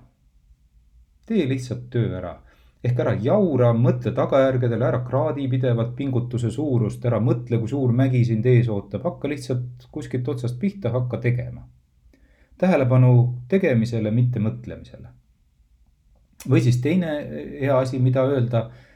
tee 1.26 1.50
lihtsalt 1.50 1.90
töö 1.90 2.18
ära. 2.18 2.40
ehk 2.84 2.98
ära 3.00 3.14
jaura, 3.24 3.70
mõtle 3.72 4.12
tagajärgedele, 4.12 4.84
ära 4.84 4.98
kraadi 5.08 5.46
pidevalt 5.48 5.94
pingutuse 5.96 6.50
suurust, 6.52 7.06
ära 7.08 7.22
mõtle, 7.24 7.56
kui 7.62 7.70
suur 7.72 7.94
mägi 7.96 8.26
sind 8.28 8.46
ees 8.52 8.68
ootab, 8.68 9.06
hakka 9.08 9.30
lihtsalt 9.32 9.86
kuskilt 9.92 10.28
otsast 10.28 10.60
pihta, 10.60 10.92
hakka 10.92 11.22
tegema. 11.24 11.64
tähelepanu 12.58 13.12
tegemisele, 13.50 14.12
mitte 14.12 14.40
mõtlemisele. 14.40 15.08
või 16.50 16.62
siis 16.62 16.82
teine 16.82 17.12
hea 17.60 17.78
asi, 17.78 18.00
mida 18.00 18.26
öelda, 18.28 18.66
äh, 18.66 18.93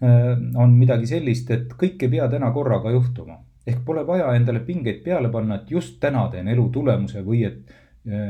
on 0.00 0.74
midagi 0.78 1.06
sellist, 1.10 1.50
et 1.50 1.72
kõik 1.74 2.02
ei 2.02 2.10
pea 2.12 2.28
täna 2.30 2.50
korraga 2.54 2.90
juhtuma. 2.90 3.38
ehk 3.66 3.82
pole 3.84 4.06
vaja 4.06 4.30
endale 4.34 4.60
pingeid 4.64 5.02
peale 5.04 5.28
panna, 5.28 5.54
et 5.54 5.70
just 5.70 5.98
täna 6.00 6.28
teen 6.32 6.48
elu 6.48 6.68
tulemuse 6.72 7.20
või 7.24 7.44
et 7.46 7.74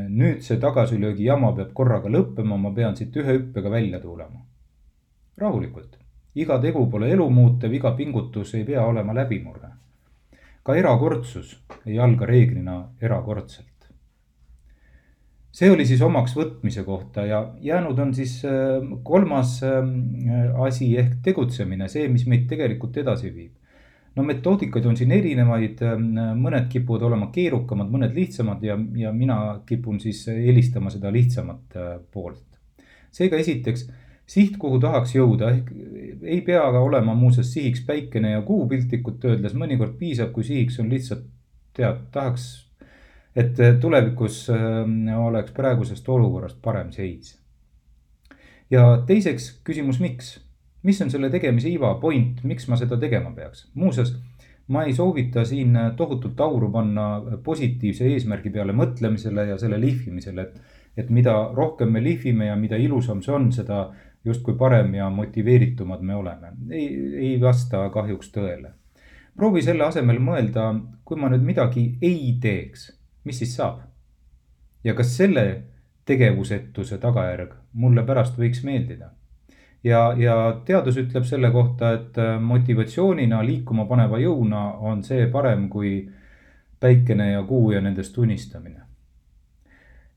nüüd 0.08 0.42
see 0.42 0.58
tagasilöögi 0.58 1.24
jama 1.28 1.52
peab 1.54 1.72
korraga 1.74 2.10
lõppema, 2.10 2.56
ma 2.58 2.72
pean 2.74 2.96
siit 2.96 3.16
ühe 3.16 3.38
hüppega 3.38 3.70
välja 3.70 4.00
tulema. 4.00 4.40
rahulikult, 5.38 5.98
iga 6.34 6.58
tegu 6.58 6.86
pole 6.90 7.12
elu 7.12 7.28
muutev, 7.30 7.72
iga 7.72 7.92
pingutus 7.92 8.54
ei 8.54 8.64
pea 8.64 8.86
olema 8.86 9.14
läbimurre. 9.14 9.68
ka 10.62 10.74
erakordsus 10.74 11.62
ei 11.86 11.98
alga 11.98 12.26
reeglina 12.26 12.88
erakordselt. 13.00 13.67
See 15.52 15.70
oli 15.72 15.86
siis 15.88 16.02
omaks 16.04 16.34
võtmise 16.36 16.84
kohta 16.84 17.24
ja 17.26 17.40
jäänud 17.64 17.98
on 17.98 18.14
siis 18.14 18.40
äh, 18.46 18.84
kolmas 19.02 19.58
äh, 19.66 19.80
asi 20.64 20.92
ehk 21.00 21.18
tegutsemine, 21.24 21.88
see, 21.88 22.08
mis 22.12 22.26
meid 22.26 22.46
tegelikult 22.50 22.96
edasi 23.00 23.32
viib 23.34 23.54
no 24.18 24.24
metoodikaid 24.26 24.86
on 24.90 24.98
siin 24.98 25.12
erinevaid, 25.14 25.80
ähm, 25.86 26.10
mõned 26.42 26.66
kipuvad 26.72 27.06
olema 27.06 27.30
keerukamad, 27.34 27.90
mõned 27.92 28.16
lihtsamad 28.16 28.64
ja, 28.66 28.74
ja 28.98 29.12
mina 29.14 29.38
kipun 29.68 30.00
siis 30.02 30.24
eelistama 30.32 30.90
seda 30.94 31.12
lihtsamat 31.14 31.78
äh, 31.78 31.96
poolt. 32.12 32.44
seega 33.14 33.38
esiteks 33.40 33.86
siht, 34.28 34.58
kuhu 34.60 34.80
tahaks 34.82 35.14
jõuda, 35.14 35.52
ehk 35.54 35.70
ei 36.22 36.40
pea 36.44 36.66
ka 36.74 36.82
olema 36.84 37.14
muuseas 37.16 37.52
sihiks 37.54 37.84
päikene 37.86 38.34
ja 38.34 38.42
kuu 38.44 38.66
piltlikult 38.68 39.24
öeldes, 39.24 39.54
mõnikord 39.56 39.96
piisab, 40.00 40.34
kui 40.34 40.44
sihiks 40.44 40.80
on 40.82 40.90
lihtsalt 40.92 41.24
tead, 41.78 42.02
tahaks, 42.12 42.48
et 43.36 43.58
tulevikus 43.80 44.48
ähm, 44.50 45.08
oleks 45.18 45.52
praegusest 45.52 46.08
olukorrast 46.08 46.62
parem 46.62 46.92
seis. 46.92 47.38
ja 48.70 49.02
teiseks 49.06 49.60
küsimus, 49.64 50.00
miks 50.00 50.38
mis 50.82 51.02
on 51.02 51.10
selle 51.10 51.30
tegemise 51.32 51.70
iva, 51.72 51.94
point, 52.00 52.42
miks 52.46 52.68
ma 52.70 52.78
seda 52.80 52.98
tegema 53.00 53.32
peaks? 53.36 53.66
muuseas, 53.78 54.14
ma 54.68 54.84
ei 54.86 54.94
soovita 54.94 55.44
siin 55.48 55.76
tohutult 55.96 56.40
auru 56.44 56.70
panna 56.72 57.08
positiivse 57.44 58.08
eesmärgi 58.12 58.52
peale 58.54 58.74
mõtlemisele 58.76 59.48
ja 59.52 59.58
selle 59.60 59.80
lihvimisele, 59.80 60.44
et, 60.44 60.76
et 61.04 61.10
mida 61.14 61.34
rohkem 61.54 61.92
me 61.92 62.02
lihvime 62.04 62.50
ja 62.50 62.56
mida 62.56 62.76
ilusam 62.76 63.22
see 63.24 63.34
on, 63.34 63.50
seda 63.54 63.88
justkui 64.26 64.58
parem 64.58 64.92
ja 64.98 65.08
motiveeritumad 65.10 66.02
me 66.04 66.14
oleme. 66.14 66.52
ei, 66.70 66.88
ei 67.30 67.34
vasta 67.40 67.88
kahjuks 67.94 68.32
tõele. 68.34 68.74
proovi 69.36 69.62
selle 69.62 69.86
asemel 69.86 70.18
mõelda, 70.20 70.72
kui 71.04 71.18
ma 71.20 71.30
nüüd 71.32 71.44
midagi 71.46 71.84
ei 72.02 72.36
teeks, 72.42 72.88
mis 73.28 73.44
siis 73.44 73.54
saab? 73.60 73.84
ja 74.84 74.94
kas 74.96 75.16
selle 75.16 75.44
tegevusetuse 76.08 76.98
tagajärg 77.02 77.54
mulle 77.72 78.04
pärast 78.08 78.38
võiks 78.40 78.64
meeldida? 78.64 79.12
ja, 79.84 80.00
ja 80.16 80.36
teadus 80.66 80.98
ütleb 81.00 81.26
selle 81.28 81.50
kohta, 81.54 81.92
et 81.98 82.18
äh, 82.18 82.36
motivatsioonina, 82.42 83.42
liikuma 83.46 83.86
paneva 83.90 84.20
jõuna 84.22 84.64
on 84.90 85.04
see 85.06 85.28
parem 85.32 85.68
kui 85.72 85.92
päikene 86.80 87.32
ja 87.32 87.42
kuu 87.46 87.72
ja 87.74 87.82
nendest 87.84 88.18
unistamine. 88.18 88.82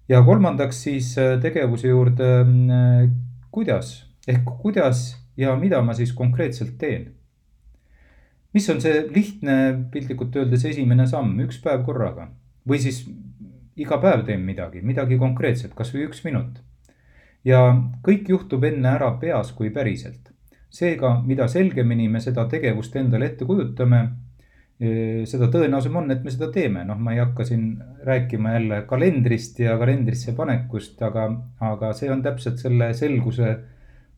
ja 0.09 0.21
kolmandaks 0.23 0.83
siis 0.83 1.15
äh, 1.17 1.39
tegevuse 1.41 1.87
juurde, 1.87 2.31
äh, 2.41 3.09
kuidas 3.51 3.95
ehk 4.27 4.45
kuidas 4.61 5.17
ja 5.37 5.55
mida 5.55 5.81
ma 5.81 5.93
siis 5.93 6.13
konkreetselt 6.13 6.77
teen. 6.77 7.11
mis 8.53 8.69
on 8.69 8.81
see 8.81 9.07
lihtne, 9.15 9.87
piltlikult 9.91 10.35
öeldes 10.35 10.65
esimene 10.65 11.07
samm, 11.07 11.39
üks 11.39 11.61
päev 11.63 11.85
korraga 11.85 12.31
või 12.67 12.81
siis 12.81 13.03
iga 13.75 13.97
päev 14.01 14.25
teen 14.27 14.43
midagi, 14.45 14.81
midagi 14.85 15.17
konkreetset, 15.17 15.73
kasvõi 15.77 16.05
üks 16.09 16.25
minut 16.25 16.59
ja 17.47 17.61
kõik 18.05 18.29
juhtub 18.29 18.65
enne 18.67 18.89
ära 18.95 19.11
peas 19.21 19.51
kui 19.55 19.71
päriselt. 19.73 20.29
seega, 20.71 21.17
mida 21.27 21.49
selgemini 21.51 22.05
me 22.07 22.21
seda 22.23 22.45
tegevust 22.47 22.93
endale 22.95 23.25
ette 23.27 23.43
kujutame, 23.43 23.97
e, 24.79 24.91
seda 25.27 25.49
tõenäosem 25.51 25.97
on, 25.99 26.05
et 26.13 26.21
me 26.23 26.31
seda 26.31 26.47
teeme, 26.47 26.85
noh, 26.87 26.95
ma 26.95 27.11
ei 27.11 27.19
hakka 27.19 27.43
siin 27.43 27.73
rääkima 28.07 28.53
jälle 28.53 28.77
kalendrist 28.87 29.59
ja 29.59 29.75
kalendrisse 29.81 30.31
panekust, 30.37 31.01
aga, 31.03 31.25
aga 31.59 31.91
see 31.97 32.07
on 32.13 32.23
täpselt 32.23 32.63
selle 32.63 32.93
selguse 32.95 33.51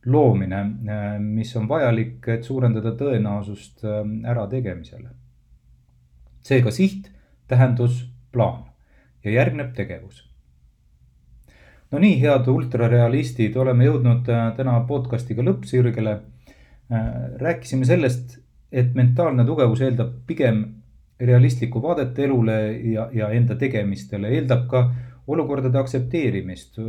loomine, 0.06 0.62
e, 0.86 1.00
mis 1.26 1.56
on 1.58 1.66
vajalik, 1.72 2.22
et 2.36 2.46
suurendada 2.46 2.94
tõenäosust 3.02 3.82
e, 3.82 3.98
ärategemisele. 4.30 5.10
seega 6.46 6.72
siht, 6.76 7.10
tähendus, 7.50 8.04
plaan 8.34 8.64
ja 9.24 9.38
järgneb 9.40 9.72
tegevus 9.78 10.24
no 11.94 12.02
nii, 12.02 12.18
head 12.24 12.48
ultrarealistid, 12.50 13.58
oleme 13.62 13.88
jõudnud 13.88 14.30
äh, 14.34 14.48
täna 14.58 14.80
podcast'iga 14.90 15.46
lõppsirgele. 15.46 16.16
Äh, 16.94 17.10
rääkisime 17.42 17.86
sellest, 17.88 18.40
et 18.74 18.96
mentaalne 18.98 19.46
tugevus 19.46 19.84
eeldab 19.86 20.16
pigem 20.28 20.64
realistlikku 21.22 21.82
vaadet 21.84 22.18
elule 22.20 22.58
ja, 22.96 23.08
ja 23.14 23.30
enda 23.38 23.56
tegemistele, 23.60 24.32
eeldab 24.34 24.66
ka 24.72 24.88
olukordade 25.30 25.78
aktsepteerimist, 25.80 26.80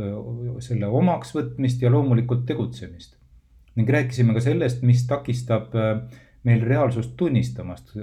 selle 0.65 0.89
omaks 0.91 1.31
võtmist 1.37 1.85
ja 1.85 1.91
loomulikult 1.93 2.43
tegutsemist. 2.49 3.15
ning 3.75 3.89
rääkisime 3.91 4.33
ka 4.33 4.41
sellest, 4.41 4.81
mis 4.87 5.05
takistab 5.07 5.73
äh, 5.75 6.01
meil 6.47 6.65
reaalsust 6.65 7.13
tunnistamast, 7.17 7.93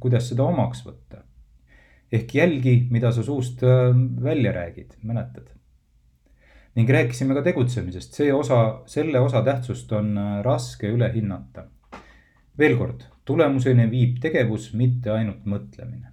kuidas 0.00 0.28
seda 0.30 0.44
omaks 0.48 0.84
võtta. 0.86 1.22
Ehk 2.12 2.34
jälgi, 2.34 2.76
mida 2.90 3.12
sa 3.12 3.22
suust 3.24 3.62
välja 4.22 4.52
räägid, 4.52 4.98
mäletad 5.02 5.52
ning 6.74 6.88
rääkisime 6.90 7.36
ka 7.36 7.44
tegutsemisest, 7.44 8.16
see 8.16 8.32
osa, 8.32 8.58
selle 8.88 9.20
osa 9.20 9.42
tähtsust 9.44 9.92
on 9.96 10.16
äh, 10.18 10.38
raske 10.44 10.88
üle 10.88 11.10
hinnata. 11.12 11.66
veel 12.58 12.76
kord, 12.76 13.04
tulemuseni 13.24 13.86
viib 13.90 14.18
tegevus, 14.20 14.72
mitte 14.76 15.12
ainult 15.12 15.44
mõtlemine. 15.48 16.12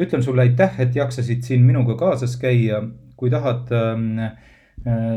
ütlen 0.00 0.22
sulle 0.24 0.46
aitäh, 0.46 0.80
et 0.80 0.96
jaksasid 0.96 1.42
siin 1.44 1.64
minuga 1.64 1.96
kaasas 1.96 2.36
käia. 2.40 2.82
kui 3.16 3.30
tahad 3.30 3.68
äh, 3.72 4.32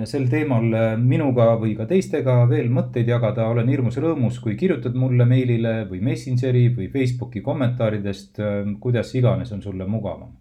sel 0.05 0.25
teemal 0.27 0.65
äh, 0.75 0.93
minuga 0.99 1.53
või 1.59 1.75
ka 1.77 1.85
teistega 1.87 2.41
veel 2.49 2.67
mõtteid 2.73 3.07
jagada, 3.07 3.45
olen 3.47 3.69
hirmus 3.71 3.95
rõõmus, 4.01 4.39
kui 4.43 4.57
kirjutad 4.59 4.95
mulle 4.99 5.25
meilile 5.25 5.85
või 5.87 6.01
Messengeri 6.03 6.65
või 6.75 6.89
Facebooki 6.91 7.41
kommentaaridest, 7.41 8.41
äh, 8.43 8.73
kuidas 8.83 9.13
iganes 9.15 9.53
on 9.55 9.61
sulle 9.61 9.87
mugavam. 9.87 10.35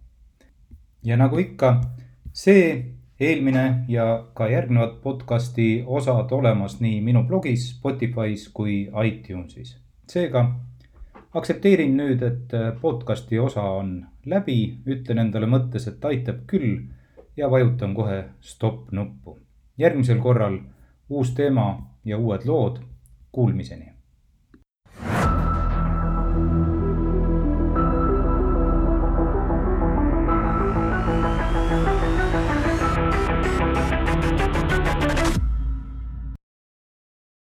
ja 1.03 1.15
nagu 1.17 1.37
ikka, 1.39 1.81
see 2.33 2.95
eelmine 3.19 3.85
ja 3.87 4.25
ka 4.35 4.47
järgnevad 4.49 4.99
podcasti 5.03 5.83
osad 5.87 6.31
olemas 6.31 6.79
nii 6.81 7.01
minu 7.01 7.23
blogis, 7.23 7.69
Spotify's 7.77 8.49
kui 8.53 8.89
iTunesis. 9.05 9.77
seega 10.07 10.43
aktsepteerin 11.33 11.95
nüüd, 11.97 12.21
et 12.23 12.51
podcasti 12.81 13.39
osa 13.39 13.61
on 13.61 14.05
läbi, 14.25 14.79
ütlen 14.85 15.19
endale 15.19 15.47
mõttes, 15.47 15.87
et 15.87 16.05
aitab 16.05 16.43
küll 16.47 16.83
ja 17.37 17.51
vajutan 17.51 17.93
kohe 17.93 18.25
stopp 18.39 18.91
nuppu. 18.91 19.39
järgmisel 19.77 20.19
korral 20.19 20.59
uus 21.09 21.31
teema, 21.31 21.87
ja 22.05 22.17
uued 22.17 22.41
lood. 22.45 22.77
Kuulmiseni 23.31 23.92